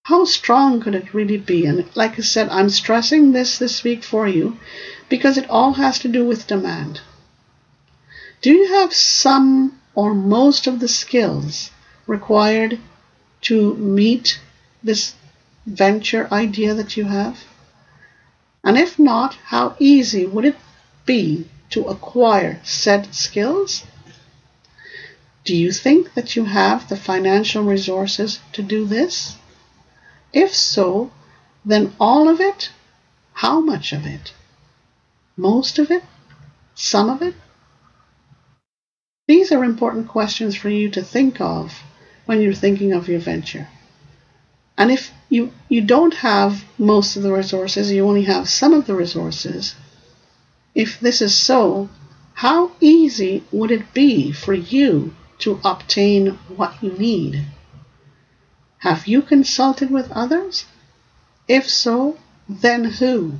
How 0.04 0.24
strong 0.24 0.80
could 0.80 0.94
it 0.94 1.14
really 1.14 1.36
be? 1.36 1.66
And 1.66 1.84
like 1.96 2.18
I 2.18 2.22
said, 2.22 2.48
I'm 2.48 2.70
stressing 2.70 3.32
this 3.32 3.58
this 3.58 3.82
week 3.82 4.04
for 4.04 4.28
you 4.28 4.58
because 5.08 5.36
it 5.36 5.50
all 5.50 5.72
has 5.72 5.98
to 6.00 6.08
do 6.08 6.24
with 6.24 6.46
demand. 6.46 7.00
Do 8.40 8.52
you 8.52 8.68
have 8.74 8.94
some 8.94 9.80
or 9.97 10.14
most 10.14 10.68
of 10.68 10.78
the 10.78 10.86
skills 10.86 11.70
required 12.07 12.78
to 13.40 13.74
meet 13.76 14.38
this 14.84 15.14
venture 15.66 16.28
idea 16.32 16.74
that 16.74 16.97
you 16.97 17.07
have? 17.07 17.38
And 18.62 18.76
if 18.76 18.99
not, 18.99 19.34
how 19.47 19.74
easy 19.80 20.26
would 20.26 20.44
it 20.44 20.57
be 21.07 21.49
to 21.70 21.84
acquire 21.84 22.61
said 22.62 23.14
skills? 23.14 23.84
Do 25.44 25.57
you 25.57 25.72
think 25.72 26.14
that 26.14 26.36
you 26.36 26.44
have 26.44 26.88
the 26.88 26.97
financial 26.97 27.62
resources 27.62 28.40
to 28.53 28.62
do 28.62 28.84
this? 28.84 29.36
If 30.32 30.55
so, 30.55 31.11
then 31.64 31.94
all 31.99 32.28
of 32.28 32.40
it? 32.40 32.70
How 33.32 33.61
much 33.61 33.92
of 33.92 34.05
it? 34.05 34.34
Most 35.36 35.78
of 35.78 35.90
it? 35.90 36.05
Some 36.74 37.09
of 37.09 37.22
it? 37.22 37.34
These 39.26 39.50
are 39.50 39.64
important 39.64 40.08
questions 40.08 40.54
for 40.54 40.68
you 40.68 40.88
to 40.90 41.02
think 41.02 41.40
of 41.40 41.82
when 42.26 42.40
you're 42.40 42.52
thinking 42.54 42.92
of 42.92 43.08
your 43.08 43.18
venture. 43.18 43.68
And 44.78 44.92
if 44.92 45.10
you, 45.28 45.52
you 45.68 45.80
don't 45.80 46.14
have 46.14 46.64
most 46.78 47.16
of 47.16 47.22
the 47.22 47.32
resources, 47.32 47.90
you 47.90 48.06
only 48.06 48.24
have 48.24 48.48
some 48.48 48.72
of 48.72 48.86
the 48.86 48.94
resources, 48.94 49.74
if 50.76 51.00
this 51.00 51.22
is 51.22 51.34
so, 51.34 51.88
how 52.34 52.72
easy 52.80 53.42
would 53.50 53.70
it 53.70 53.94
be 53.94 54.30
for 54.30 54.52
you 54.52 55.14
to 55.38 55.58
obtain 55.64 56.38
what 56.54 56.82
you 56.82 56.92
need? 56.92 57.46
Have 58.78 59.06
you 59.06 59.22
consulted 59.22 59.90
with 59.90 60.12
others? 60.12 60.66
If 61.48 61.68
so, 61.68 62.18
then 62.48 62.84
who? 62.84 63.38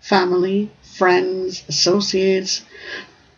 Family, 0.00 0.70
friends, 0.82 1.64
associates, 1.68 2.62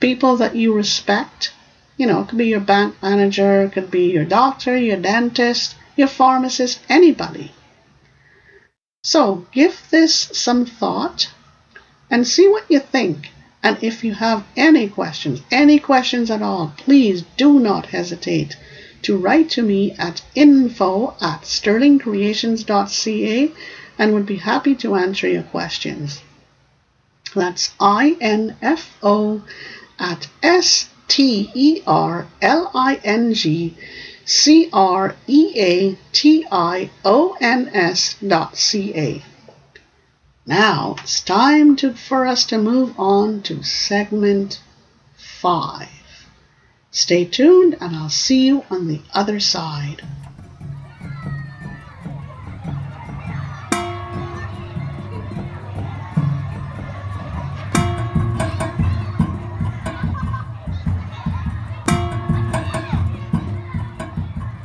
people 0.00 0.36
that 0.38 0.56
you 0.56 0.72
respect. 0.74 1.52
You 2.00 2.06
know, 2.06 2.22
it 2.22 2.28
could 2.28 2.38
be 2.38 2.46
your 2.46 2.60
bank 2.60 2.94
manager, 3.02 3.64
it 3.64 3.72
could 3.72 3.90
be 3.90 4.10
your 4.10 4.24
doctor, 4.24 4.74
your 4.74 4.96
dentist, 4.96 5.74
your 5.96 6.08
pharmacist, 6.08 6.80
anybody. 6.88 7.52
So 9.04 9.44
give 9.52 9.82
this 9.90 10.30
some 10.32 10.64
thought 10.64 11.30
and 12.10 12.26
see 12.26 12.48
what 12.48 12.64
you 12.70 12.80
think. 12.80 13.28
And 13.62 13.76
if 13.82 14.02
you 14.02 14.14
have 14.14 14.46
any 14.56 14.88
questions, 14.88 15.42
any 15.50 15.78
questions 15.78 16.30
at 16.30 16.40
all, 16.40 16.72
please 16.78 17.22
do 17.36 17.60
not 17.60 17.84
hesitate 17.84 18.56
to 19.02 19.18
write 19.18 19.50
to 19.50 19.62
me 19.62 19.92
at 19.98 20.22
info 20.34 21.14
at 21.20 21.42
sterlingcreations.ca 21.42 23.52
and 23.98 24.14
would 24.14 24.24
be 24.24 24.36
happy 24.36 24.74
to 24.76 24.94
answer 24.94 25.28
your 25.28 25.42
questions. 25.42 26.22
That's 27.34 27.74
info 27.78 29.42
at 29.98 30.28
s 30.42 30.88
t 31.10 31.50
e 31.54 31.82
r 31.86 32.28
l 32.40 32.70
i 32.72 33.00
n 33.02 33.34
g 33.34 33.74
c 34.24 34.70
r 34.72 35.16
e 35.26 35.40
a 35.58 35.98
t 36.12 36.46
i 36.50 36.90
o 37.04 37.36
n 37.40 37.68
s 37.74 38.14
dot 38.26 38.56
c 38.56 38.94
a. 38.94 39.22
Now 40.46 40.94
it's 41.02 41.20
time 41.20 41.74
to, 41.76 41.94
for 41.94 42.26
us 42.26 42.44
to 42.46 42.58
move 42.58 42.94
on 42.96 43.42
to 43.42 43.64
segment 43.64 44.60
five. 45.16 45.88
Stay 46.92 47.24
tuned 47.24 47.76
and 47.80 47.96
I'll 47.96 48.08
see 48.08 48.46
you 48.46 48.64
on 48.70 48.86
the 48.86 49.00
other 49.12 49.40
side. 49.40 50.02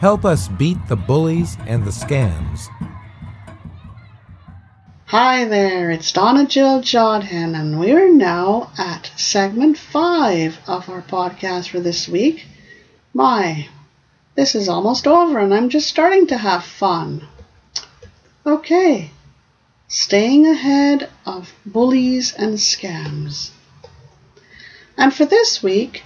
Help 0.05 0.23
us 0.23 0.49
beat 0.49 0.77
the 0.87 0.95
bullies 0.95 1.57
and 1.65 1.83
the 1.83 1.89
scams 1.89 2.67
Hi 5.07 5.45
there, 5.45 5.89
it's 5.89 6.11
Donna 6.11 6.45
Jill 6.45 6.81
Jodhan, 6.83 7.59
and 7.59 7.79
we're 7.79 8.13
now 8.13 8.69
at 8.77 9.11
segment 9.15 9.79
five 9.79 10.59
of 10.67 10.87
our 10.89 11.01
podcast 11.01 11.69
for 11.69 11.79
this 11.79 12.07
week. 12.07 12.45
My, 13.15 13.67
this 14.35 14.53
is 14.53 14.69
almost 14.69 15.07
over, 15.07 15.39
and 15.39 15.51
I'm 15.51 15.69
just 15.69 15.89
starting 15.89 16.27
to 16.27 16.37
have 16.37 16.63
fun. 16.63 17.27
Okay, 18.45 19.09
staying 19.87 20.45
ahead 20.45 21.09
of 21.25 21.51
bullies 21.65 22.31
and 22.31 22.59
scams. 22.59 23.49
And 24.99 25.11
for 25.11 25.25
this 25.25 25.63
week, 25.63 26.03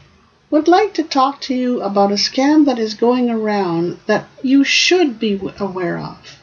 would 0.51 0.67
like 0.67 0.93
to 0.95 1.03
talk 1.03 1.39
to 1.41 1.53
you 1.53 1.81
about 1.81 2.11
a 2.11 2.15
scam 2.15 2.65
that 2.65 2.79
is 2.79 2.93
going 2.95 3.29
around 3.29 3.99
that 4.07 4.27
you 4.41 4.63
should 4.63 5.19
be 5.19 5.39
aware 5.59 5.99
of. 5.99 6.39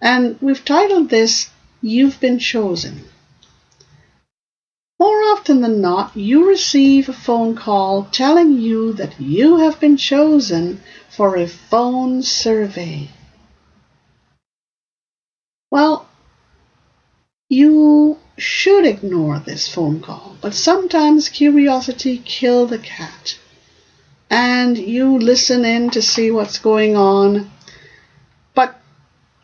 And 0.00 0.36
we've 0.40 0.64
titled 0.64 1.10
this 1.10 1.50
you've 1.80 2.18
been 2.20 2.38
chosen. 2.38 3.04
More 4.98 5.22
often 5.32 5.62
than 5.62 5.80
not, 5.80 6.16
you 6.16 6.46
receive 6.46 7.08
a 7.08 7.14
phone 7.14 7.54
call 7.54 8.04
telling 8.04 8.60
you 8.60 8.92
that 8.94 9.18
you 9.20 9.58
have 9.58 9.80
been 9.80 9.96
chosen 9.96 10.82
for 11.08 11.36
a 11.36 11.46
phone 11.46 12.22
survey. 12.22 13.08
Well, 15.70 16.09
you 17.50 18.16
should 18.38 18.86
ignore 18.86 19.40
this 19.40 19.66
phone 19.66 20.00
call, 20.00 20.36
but 20.40 20.54
sometimes 20.54 21.28
curiosity 21.28 22.22
kills 22.24 22.70
the 22.70 22.78
cat. 22.78 23.36
And 24.30 24.78
you 24.78 25.18
listen 25.18 25.64
in 25.64 25.90
to 25.90 26.00
see 26.00 26.30
what's 26.30 26.58
going 26.58 26.96
on. 26.96 27.50
But 28.54 28.80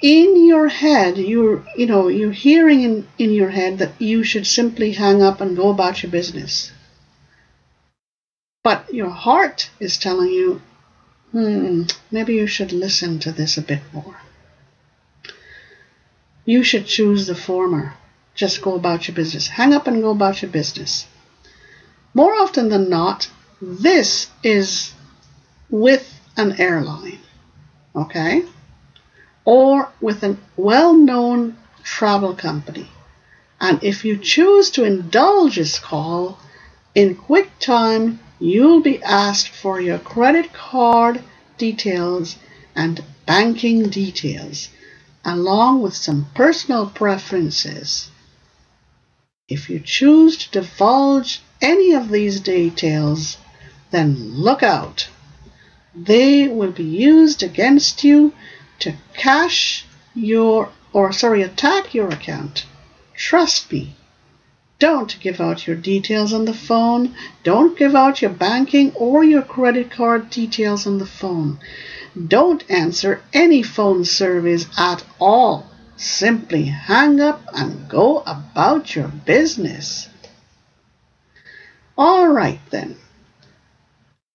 in 0.01 0.47
your 0.47 0.69
head 0.69 1.19
you're 1.19 1.65
you 1.77 1.87
know 1.87 2.07
you're 2.07 2.31
hearing 2.31 2.83
in, 2.83 3.09
in 3.19 3.33
your 3.33 3.51
head 3.51 3.79
that 3.79 4.01
you 4.01 4.23
should 4.23 4.47
simply 4.47 4.93
hang 4.93 5.21
up 5.21 5.41
and 5.41 5.57
go 5.57 5.71
about 5.71 6.03
your 6.03 6.13
business. 6.13 6.71
But 8.63 8.95
your 8.95 9.11
heart 9.11 9.71
is 9.81 9.99
telling 9.99 10.31
you 10.31 10.63
hmm 11.33 11.83
maybe 12.13 12.35
you 12.35 12.47
should 12.47 12.73
listen 12.73 13.19
to 13.19 13.33
this 13.33 13.59
a 13.59 13.63
bit 13.63 13.83
more 13.93 14.17
you 16.47 16.63
should 16.63 16.87
choose 16.87 17.27
the 17.27 17.35
former. 17.35 17.93
Just 18.35 18.63
go 18.63 18.75
about 18.75 19.07
your 19.07 19.15
business. 19.15 19.49
Hang 19.49 19.75
up 19.75 19.87
and 19.87 20.01
go 20.01 20.11
about 20.11 20.41
your 20.41 20.51
business. 20.51 21.07
More 22.15 22.35
often 22.35 22.71
than 22.71 22.89
not 22.89 23.29
this 23.61 24.29
is 24.43 24.95
with 25.69 26.19
an 26.39 26.59
airline 26.59 27.19
okay? 27.97 28.45
Or 29.45 29.91
with 30.01 30.23
a 30.23 30.37
well 30.57 30.93
known 30.93 31.57
travel 31.83 32.35
company. 32.35 32.89
And 33.61 33.83
if 33.83 34.05
you 34.05 34.19
choose 34.19 34.71
to 34.73 34.85
indulge 34.85 35.57
this 35.57 35.79
call, 35.79 36.39
in 36.95 37.15
quick 37.15 37.59
time 37.59 38.21
you'll 38.39 38.83
be 38.83 39.03
asked 39.03 39.49
for 39.49 39.81
your 39.81 39.99
credit 39.99 40.53
card 40.53 41.23
details 41.57 42.37
and 42.75 43.03
banking 43.25 43.89
details, 43.89 44.69
along 45.27 45.83
with 45.83 45.95
some 45.95 46.29
personal 46.35 46.87
preferences. 46.87 48.11
If 49.49 49.68
you 49.68 49.81
choose 49.81 50.37
to 50.39 50.51
divulge 50.53 51.43
any 51.61 51.93
of 51.93 52.11
these 52.11 52.39
details, 52.39 53.37
then 53.91 54.16
look 54.35 54.62
out. 54.62 55.09
They 55.95 56.47
will 56.47 56.70
be 56.70 56.85
used 56.85 57.43
against 57.43 58.05
you 58.05 58.35
to 58.79 58.95
cash 59.14 59.85
your, 60.14 60.70
or 60.93 61.12
sorry, 61.12 61.43
attack 61.43 61.93
your 61.93 62.09
account. 62.09 62.64
Trust 63.14 63.72
me. 63.72 63.97
Don't 64.79 65.18
give 65.20 65.41
out 65.41 65.66
your 65.66 65.77
details 65.77 66.33
on 66.33 66.45
the 66.45 66.55
phone. 66.55 67.16
Don't 67.43 67.79
give 67.79 67.97
out 67.97 68.20
your 68.20 68.31
banking 68.31 68.93
or 68.95 69.24
your 69.24 69.43
credit 69.43 69.91
card 69.91 70.31
details 70.31 70.87
on 70.87 70.99
the 70.99 71.07
phone. 71.07 71.59
Don't 72.17 72.64
answer 72.71 73.21
any 73.35 73.62
phone 73.62 74.05
surveys 74.07 74.67
at 74.79 75.05
all. 75.21 75.67
Simply 75.97 76.64
hang 76.64 77.21
up 77.21 77.43
and 77.53 77.89
go 77.89 78.21
about 78.21 78.95
your 78.95 79.09
business. 79.09 80.09
All 81.99 82.29
right 82.29 82.61
then. 82.71 82.97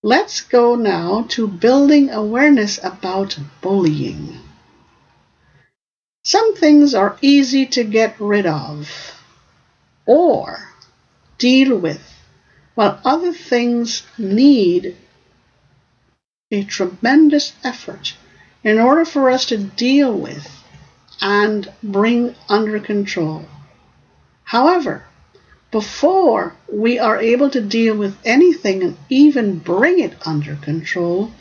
Let's 0.04 0.42
go 0.42 0.76
now 0.76 1.26
to 1.30 1.48
building 1.48 2.10
awareness 2.10 2.80
about 2.84 3.38
bullying. 3.62 4.38
Some 6.24 6.56
things 6.56 6.94
are 6.94 7.18
easy 7.22 7.66
to 7.68 7.84
get 7.84 8.20
rid 8.20 8.46
of 8.46 8.90
or 10.06 10.70
deal 11.38 11.78
with, 11.78 12.02
while 12.76 13.00
other 13.04 13.34
things 13.34 14.04
need 14.18 14.96
a 16.52 16.64
tremendous 16.64 17.54
effort 17.64 18.16
in 18.64 18.80
order 18.80 19.06
for 19.06 19.30
us 19.30 19.46
to 19.46 19.58
deal 19.58 20.14
with 20.14 20.64
and 21.22 21.72
bring 21.82 22.36
under 22.50 22.80
control. 22.80 23.46
However, 24.44 25.06
before 25.72 26.56
we 26.72 27.00
are 27.00 27.18
able 27.18 27.50
to 27.50 27.62
deal 27.62 27.96
with 27.96 28.18
anything 28.26 28.84
and 28.84 28.98
even 29.10 29.60
bring 29.60 30.00
it 30.00 30.16
under 30.28 30.56
control, 30.56 31.32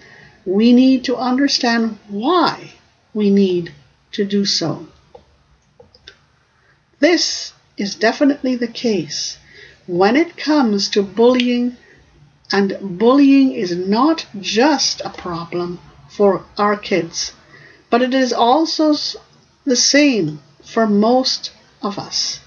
we 0.44 0.72
need 0.72 1.04
to 1.04 1.16
understand 1.16 1.98
why 2.08 2.72
we 3.12 3.30
need 3.30 3.72
to 4.12 4.24
do 4.24 4.44
so. 4.44 4.86
This 7.00 7.52
is 7.76 7.94
definitely 7.94 8.56
the 8.56 8.68
case 8.68 9.38
when 9.86 10.14
it 10.14 10.36
comes 10.36 10.88
to 10.90 11.02
bullying, 11.02 11.76
and 12.52 12.98
bullying 12.98 13.52
is 13.52 13.76
not 13.76 14.26
just 14.40 15.00
a 15.04 15.10
problem 15.10 15.78
for 16.08 16.44
our 16.58 16.76
kids, 16.76 17.32
but 17.90 18.02
it 18.02 18.14
is 18.14 18.32
also 18.32 18.94
the 19.64 19.76
same 19.76 20.40
for 20.64 20.86
most 20.86 21.52
of 21.82 21.98
us 21.98 22.40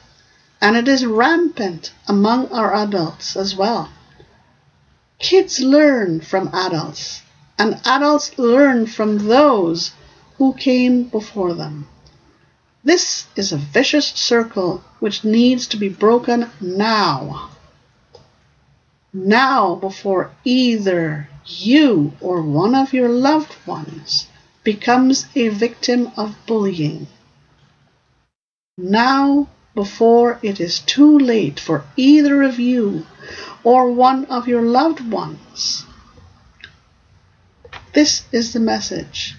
and 0.64 0.78
it 0.78 0.88
is 0.88 1.06
rampant 1.06 1.92
among 2.08 2.48
our 2.48 2.74
adults 2.74 3.36
as 3.36 3.54
well. 3.54 3.90
Kids 5.20 5.60
learn 5.60 6.22
from 6.22 6.50
adults, 6.54 7.22
and 7.60 7.82
adults 7.86 8.40
learn 8.40 8.88
from 8.88 9.28
those 9.28 9.92
who 10.38 10.54
came 10.54 11.04
before 11.04 11.54
them. 11.54 11.90
This 12.82 13.26
is 13.36 13.52
a 13.52 13.58
vicious 13.58 14.08
circle 14.08 14.82
which 15.02 15.26
needs 15.26 15.68
to 15.68 15.76
be 15.76 15.90
broken 15.90 16.50
now. 16.62 17.50
Now, 19.16 19.76
before 19.76 20.32
either 20.44 21.30
you 21.46 22.14
or 22.20 22.42
one 22.42 22.74
of 22.74 22.94
your 22.94 23.10
loved 23.10 23.56
ones 23.68 24.28
becomes 24.64 25.28
a 25.36 25.50
victim 25.50 26.12
of 26.18 26.36
bullying. 26.48 27.06
Now, 28.76 29.50
before 29.76 30.40
it 30.42 30.60
is 30.60 30.80
too 30.80 31.20
late 31.20 31.60
for 31.60 31.86
either 31.96 32.42
of 32.42 32.60
you 32.60 33.06
or 33.64 33.92
one 33.92 34.26
of 34.26 34.48
your 34.48 34.64
loved 34.64 35.12
ones. 35.12 35.86
This 37.94 38.24
is 38.32 38.54
the 38.54 38.60
message. 38.60 39.36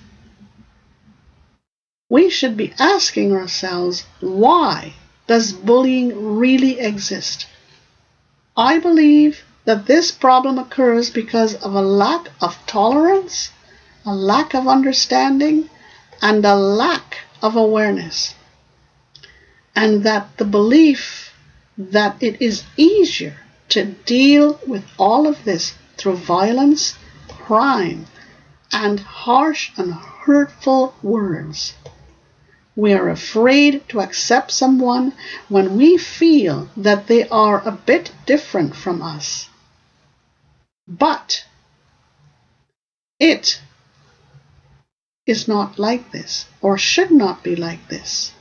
We 2.09 2.31
should 2.31 2.57
be 2.57 2.73
asking 2.79 3.33
ourselves 3.33 4.05
why 4.21 4.95
does 5.27 5.53
bullying 5.53 6.37
really 6.37 6.79
exist? 6.79 7.49
I 8.57 8.79
believe 8.79 9.43
that 9.65 9.87
this 9.87 10.11
problem 10.11 10.59
occurs 10.59 11.11
because 11.11 11.55
of 11.57 11.75
a 11.75 11.83
lack 11.83 12.29
of 12.41 12.59
tolerance, 12.67 13.51
a 14.05 14.15
lack 14.15 14.55
of 14.55 14.69
understanding, 14.69 15.71
and 16.21 16.45
a 16.45 16.55
lack 16.55 17.19
of 17.43 17.57
awareness 17.57 18.35
and 19.77 20.05
that 20.05 20.37
the 20.37 20.45
belief 20.45 21.33
that 21.77 22.17
it 22.23 22.41
is 22.41 22.65
easier 22.77 23.37
to 23.69 23.85
deal 23.85 24.61
with 24.67 24.85
all 24.99 25.27
of 25.27 25.45
this 25.45 25.75
through 25.97 26.17
violence, 26.17 26.95
crime, 27.29 28.07
and 28.73 29.01
harsh 29.01 29.73
and 29.77 29.93
hurtful 29.93 30.95
words. 31.03 31.75
We 32.77 32.93
are 32.93 33.09
afraid 33.09 33.89
to 33.91 34.01
accept 34.01 34.51
someone 34.51 35.13
when 35.49 35.77
we 35.77 35.97
feel 35.97 36.69
that 36.77 37.07
they 37.07 37.29
are 37.29 37.63
a 37.65 37.73
bit 37.73 38.13
different 38.27 38.75
from 38.75 39.03
us. 39.03 39.49
But 40.87 41.45
it 43.19 43.61
is 45.27 45.49
not 45.49 45.79
like 45.79 46.11
this, 46.13 46.47
or 46.61 46.77
should 46.77 47.11
not 47.11 47.43
be 47.43 47.57
like 47.57 47.89
this. 47.89 48.33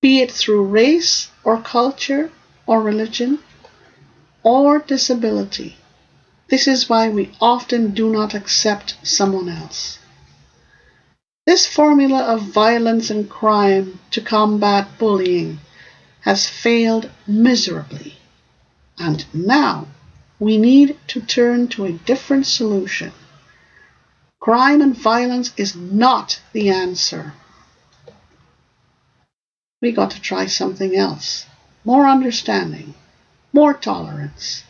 be 0.00 0.20
it 0.20 0.30
through 0.30 0.64
race 0.64 1.28
or 1.42 1.60
culture 1.60 2.30
or 2.66 2.80
religion 2.80 3.38
or 4.42 4.78
disability. 4.78 5.76
This 6.48 6.68
is 6.68 6.88
why 6.88 7.08
we 7.08 7.32
often 7.40 7.92
do 7.92 8.10
not 8.10 8.34
accept 8.34 8.96
someone 9.02 9.48
else. 9.48 9.98
This 11.46 11.66
formula 11.66 12.22
of 12.22 12.42
violence 12.42 13.10
and 13.10 13.28
crime 13.28 13.98
to 14.12 14.20
combat 14.20 14.98
bullying 14.98 15.58
has 16.20 16.46
failed 16.46 17.10
miserably, 17.26 18.16
and 18.98 19.24
now 19.32 19.86
we 20.38 20.58
need 20.58 20.96
to 21.08 21.20
turn 21.20 21.68
to 21.68 21.84
a 21.84 21.92
different 21.92 22.46
solution. 22.46 23.12
Crime 24.40 24.80
and 24.80 24.96
violence 24.96 25.52
is 25.56 25.74
not 25.74 26.40
the 26.52 26.68
answer 26.68 27.32
we 29.80 29.92
got 29.92 30.10
to 30.10 30.20
try 30.20 30.46
something 30.46 30.96
else. 30.96 31.46
More 31.84 32.08
understanding, 32.08 32.94
more 33.52 33.72
tolerance, 33.72 34.64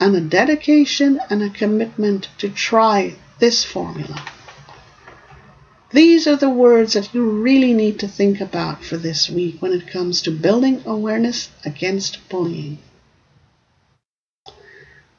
and 0.00 0.14
a 0.14 0.20
dedication 0.20 1.20
and 1.30 1.42
a 1.42 1.50
commitment 1.50 2.28
to 2.38 2.48
try 2.48 3.14
this 3.38 3.64
formula. 3.64 4.24
These 5.90 6.26
are 6.26 6.36
the 6.36 6.50
words 6.50 6.94
that 6.94 7.14
you 7.14 7.28
really 7.28 7.72
need 7.72 8.00
to 8.00 8.08
think 8.08 8.40
about 8.40 8.84
for 8.84 8.96
this 8.96 9.30
week 9.30 9.62
when 9.62 9.72
it 9.72 9.86
comes 9.86 10.20
to 10.22 10.30
building 10.32 10.82
awareness 10.84 11.50
against 11.64 12.28
bullying. 12.28 12.78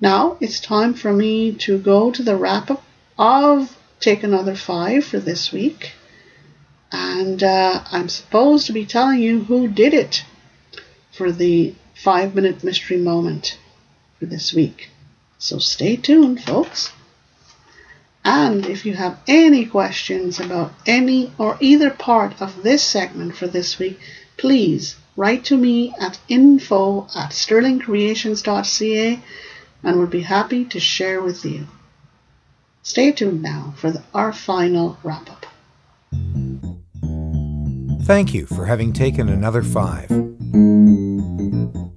Now 0.02 0.38
it's 0.42 0.60
time 0.60 0.94
for 0.94 1.14
me 1.14 1.54
to 1.54 1.78
go 1.80 2.12
to 2.12 2.22
the 2.22 2.36
wrap 2.36 2.70
up 2.70 2.84
of 3.18 3.78
Take 4.00 4.24
Another 4.24 4.56
Five 4.56 5.06
for 5.06 5.20
this 5.20 5.52
week. 5.54 5.94
And 6.92 7.42
uh, 7.42 7.84
I'm 7.92 8.10
supposed 8.10 8.68
to 8.68 8.74
be 8.74 8.86
telling 8.86 9.20
you 9.20 9.46
who 9.46 9.68
did 9.68 9.94
it 9.94 10.24
for 11.12 11.32
the 11.32 11.74
five 11.96 12.36
minute 12.36 12.64
mystery 12.64 12.98
moment 12.98 13.58
for 14.20 14.26
this 14.26 14.54
week. 14.54 14.90
So 15.40 15.60
stay 15.60 15.96
tuned, 15.96 16.44
folks. 16.44 16.92
And 18.28 18.66
if 18.66 18.86
you 18.86 18.94
have 18.94 19.18
any 19.26 19.66
questions 19.66 20.38
about 20.38 20.74
any 20.86 21.32
or 21.38 21.56
either 21.62 21.90
part 21.90 22.42
of 22.42 22.62
this 22.62 22.84
segment 22.84 23.38
for 23.38 23.48
this 23.48 23.80
week, 23.80 23.98
please 24.36 24.98
write 25.16 25.46
to 25.46 25.56
me 25.56 25.94
at 25.98 26.20
info 26.28 27.08
at 27.16 27.32
sterlingcreations.ca 27.32 29.20
and 29.82 29.98
we'll 29.98 30.08
be 30.08 30.24
happy 30.24 30.66
to 30.66 30.78
share 30.78 31.22
with 31.22 31.46
you. 31.46 31.68
Stay 32.84 33.14
tuned 33.14 33.42
now 33.42 33.74
for 33.78 33.92
the, 33.92 34.04
our 34.14 34.34
final 34.34 34.98
wrap 35.04 35.30
up. 35.32 35.46
Thank 38.04 38.34
you 38.34 38.46
for 38.46 38.66
having 38.66 38.92
taken 38.92 39.30
another 39.30 39.64
five. 39.64 40.12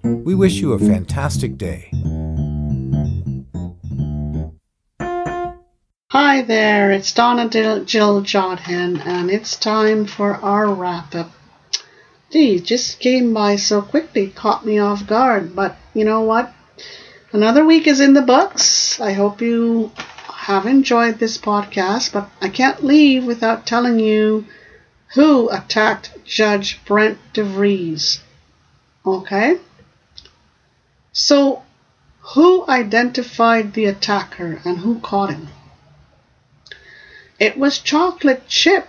We 0.04 0.36
wish 0.36 0.54
you 0.54 0.74
a 0.74 0.78
fantastic 0.78 1.58
day. 1.58 1.90
Hi 6.12 6.42
there, 6.42 6.90
it's 6.90 7.12
Donna 7.12 7.48
Jill 7.48 8.22
Jodhan, 8.22 9.06
and 9.06 9.30
it's 9.30 9.54
time 9.54 10.06
for 10.06 10.34
our 10.34 10.66
wrap 10.66 11.14
up. 11.14 11.30
Geez, 12.32 12.62
just 12.62 12.98
came 12.98 13.32
by 13.32 13.54
so 13.54 13.80
quickly, 13.80 14.26
caught 14.26 14.66
me 14.66 14.76
off 14.80 15.06
guard, 15.06 15.54
but 15.54 15.76
you 15.94 16.04
know 16.04 16.22
what? 16.22 16.52
Another 17.30 17.64
week 17.64 17.86
is 17.86 18.00
in 18.00 18.14
the 18.14 18.22
books. 18.22 19.00
I 19.00 19.12
hope 19.12 19.40
you 19.40 19.92
have 20.34 20.66
enjoyed 20.66 21.20
this 21.20 21.38
podcast, 21.38 22.12
but 22.12 22.28
I 22.40 22.48
can't 22.48 22.82
leave 22.82 23.24
without 23.24 23.64
telling 23.64 24.00
you 24.00 24.46
who 25.14 25.48
attacked 25.50 26.10
Judge 26.24 26.84
Brent 26.84 27.18
DeVries. 27.32 28.18
Okay? 29.06 29.60
So, 31.12 31.62
who 32.34 32.66
identified 32.66 33.74
the 33.74 33.84
attacker 33.84 34.60
and 34.64 34.78
who 34.78 34.98
caught 34.98 35.30
him? 35.30 35.46
It 37.40 37.56
was 37.56 37.78
Chocolate 37.78 38.46
Chip, 38.48 38.86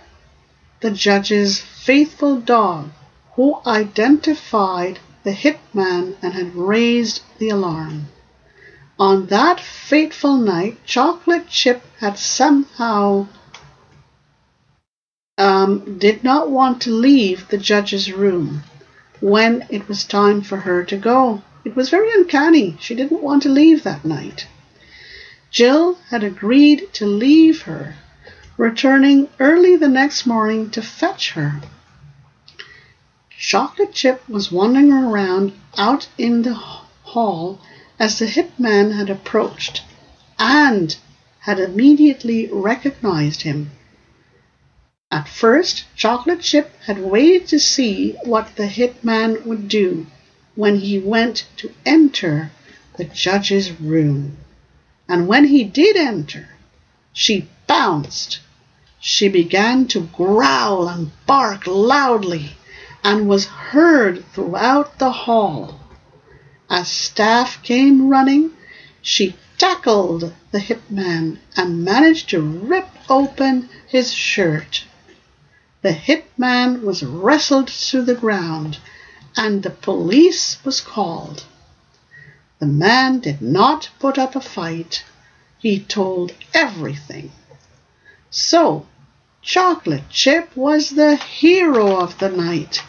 the 0.80 0.90
judge's 0.90 1.58
faithful 1.58 2.38
dog, 2.38 2.90
who 3.34 3.60
identified 3.66 4.98
the 5.24 5.32
hitman 5.32 6.16
and 6.20 6.34
had 6.34 6.54
raised 6.54 7.22
the 7.38 7.48
alarm. 7.48 8.08
On 8.98 9.26
that 9.28 9.58
fateful 9.58 10.36
night, 10.36 10.76
Chocolate 10.84 11.48
Chip 11.48 11.82
had 11.98 12.18
somehow 12.18 13.26
um, 15.38 15.98
did 15.98 16.22
not 16.22 16.50
want 16.50 16.82
to 16.82 16.90
leave 16.90 17.48
the 17.48 17.56
judge's 17.56 18.12
room 18.12 18.64
when 19.20 19.66
it 19.70 19.88
was 19.88 20.04
time 20.04 20.42
for 20.42 20.58
her 20.58 20.84
to 20.84 20.96
go. 20.98 21.40
It 21.64 21.74
was 21.74 21.88
very 21.88 22.12
uncanny. 22.12 22.76
She 22.80 22.94
didn't 22.94 23.22
want 23.22 23.44
to 23.44 23.48
leave 23.48 23.82
that 23.84 24.04
night. 24.04 24.46
Jill 25.50 25.94
had 26.10 26.22
agreed 26.22 26.92
to 26.92 27.06
leave 27.06 27.62
her, 27.62 27.96
returning 28.62 29.28
early 29.40 29.74
the 29.74 29.88
next 29.88 30.24
morning 30.24 30.70
to 30.70 30.80
fetch 30.80 31.32
her. 31.32 31.60
Chocolate 33.36 33.92
Chip 33.92 34.22
was 34.28 34.52
wandering 34.52 34.92
around 34.92 35.52
out 35.76 36.06
in 36.16 36.42
the 36.42 36.54
hall 36.54 37.60
as 37.98 38.20
the 38.20 38.26
hip 38.26 38.52
man 38.60 38.92
had 38.92 39.10
approached 39.10 39.82
and 40.38 40.96
had 41.40 41.58
immediately 41.58 42.48
recognized 42.52 43.42
him. 43.42 43.68
At 45.10 45.26
first, 45.26 45.84
Chocolate 45.96 46.40
Chip 46.40 46.70
had 46.82 47.00
waited 47.00 47.48
to 47.48 47.58
see 47.58 48.12
what 48.22 48.54
the 48.54 48.68
hip 48.68 49.02
man 49.02 49.42
would 49.44 49.66
do 49.66 50.06
when 50.54 50.76
he 50.76 51.00
went 51.00 51.46
to 51.56 51.74
enter 51.84 52.52
the 52.96 53.06
judge's 53.06 53.72
room. 53.80 54.36
And 55.08 55.26
when 55.26 55.46
he 55.46 55.64
did 55.64 55.96
enter, 55.96 56.50
she 57.12 57.48
bounced. 57.66 58.38
She 59.04 59.28
began 59.28 59.88
to 59.88 60.02
growl 60.02 60.86
and 60.86 61.10
bark 61.26 61.66
loudly 61.66 62.56
and 63.02 63.28
was 63.28 63.46
heard 63.46 64.24
throughout 64.32 65.00
the 65.00 65.10
hall. 65.10 65.80
As 66.70 66.86
staff 66.86 67.60
came 67.64 68.08
running, 68.08 68.52
she 69.00 69.34
tackled 69.58 70.32
the 70.52 70.60
hip 70.60 70.88
man 70.88 71.40
and 71.56 71.84
managed 71.84 72.30
to 72.30 72.40
rip 72.40 72.88
open 73.10 73.68
his 73.88 74.12
shirt. 74.12 74.84
The 75.82 75.90
hip 75.90 76.30
man 76.38 76.86
was 76.86 77.02
wrestled 77.02 77.66
to 77.90 78.02
the 78.02 78.14
ground 78.14 78.78
and 79.36 79.64
the 79.64 79.70
police 79.70 80.64
was 80.64 80.80
called. 80.80 81.42
The 82.60 82.66
man 82.66 83.18
did 83.18 83.42
not 83.42 83.90
put 83.98 84.16
up 84.16 84.36
a 84.36 84.40
fight. 84.40 85.02
He 85.58 85.80
told 85.80 86.34
everything. 86.54 87.32
So, 88.30 88.86
Chocolate 89.42 90.08
Chip 90.08 90.56
was 90.56 90.90
the 90.90 91.16
hero 91.16 91.96
of 91.96 92.16
the 92.20 92.28
night. 92.28 92.80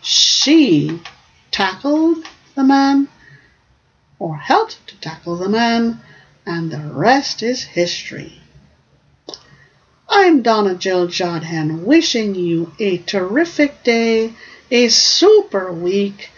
She 0.00 1.02
tackled 1.50 2.26
the 2.54 2.64
man, 2.64 3.08
or 4.18 4.38
helped 4.38 4.86
to 4.86 4.96
tackle 4.96 5.36
the 5.36 5.50
man, 5.50 6.00
and 6.46 6.70
the 6.70 6.80
rest 6.80 7.42
is 7.42 7.62
history. 7.62 8.40
I'm 10.08 10.40
Donna 10.40 10.76
Jill 10.76 11.08
Jodhan 11.08 11.84
wishing 11.84 12.34
you 12.34 12.72
a 12.78 12.96
terrific 12.96 13.82
day, 13.82 14.32
a 14.70 14.88
super 14.88 15.70
week, 15.70 16.30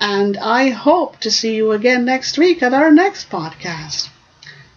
and 0.00 0.36
I 0.36 0.70
hope 0.70 1.20
to 1.20 1.30
see 1.30 1.54
you 1.54 1.70
again 1.70 2.04
next 2.04 2.38
week 2.38 2.60
at 2.60 2.74
our 2.74 2.90
next 2.90 3.30
podcast. 3.30 4.08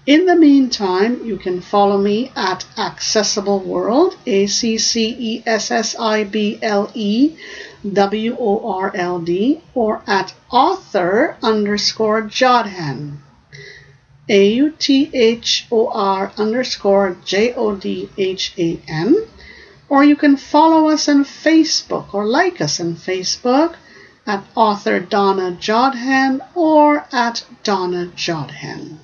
In 0.08 0.26
the 0.26 0.38
meantime, 0.38 1.20
you 1.26 1.36
can 1.36 1.60
follow 1.60 1.98
me 1.98 2.32
at 2.34 2.66
Accessible 2.78 3.60
World, 3.60 4.16
A 4.26 4.48
C 4.48 4.78
C 4.78 5.14
E 5.20 5.44
S 5.46 5.70
S 5.70 5.98
I 6.00 6.24
B 6.24 6.58
L 6.62 6.90
E 6.94 7.36
W 7.84 8.38
O 8.40 8.72
R 8.72 8.96
L 8.96 9.20
D, 9.20 9.60
or 9.74 10.02
at 10.08 10.34
author 10.50 11.36
underscore 11.44 12.22
Jodhan. 12.22 13.18
A 14.30 14.48
U 14.54 14.72
T 14.80 15.10
H 15.14 15.68
O 15.70 15.90
R 15.90 16.32
underscore 16.38 17.18
J 17.26 17.54
O 17.54 17.76
D 17.76 18.10
H 18.18 18.54
A 18.58 18.80
N. 18.88 19.28
Or 19.90 20.06
you 20.06 20.16
can 20.16 20.38
follow 20.38 20.88
us 20.88 21.10
on 21.10 21.26
Facebook 21.26 22.14
or 22.14 22.26
like 22.26 22.62
us 22.62 22.80
on 22.80 22.96
Facebook 22.96 23.76
at 24.26 24.46
author 24.56 25.02
Donna 25.02 25.52
Jodhan 25.60 26.40
or 26.56 27.06
at 27.12 27.44
Donna 27.64 28.06
Jodhan. 28.16 29.00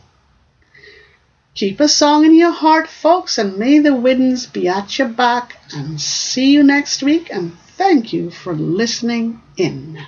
Keep 1.55 1.81
a 1.81 1.87
song 1.87 2.25
in 2.25 2.33
your 2.33 2.51
heart, 2.51 2.87
folks, 2.87 3.37
and 3.37 3.57
may 3.57 3.77
the 3.77 3.95
winds 3.95 4.47
be 4.47 4.67
at 4.67 4.97
your 4.97 5.07
back. 5.07 5.57
And 5.71 6.01
see 6.01 6.51
you 6.51 6.63
next 6.63 7.03
week, 7.03 7.29
and 7.31 7.55
thank 7.77 8.11
you 8.11 8.31
for 8.31 8.55
listening 8.55 9.39
in. 9.55 9.99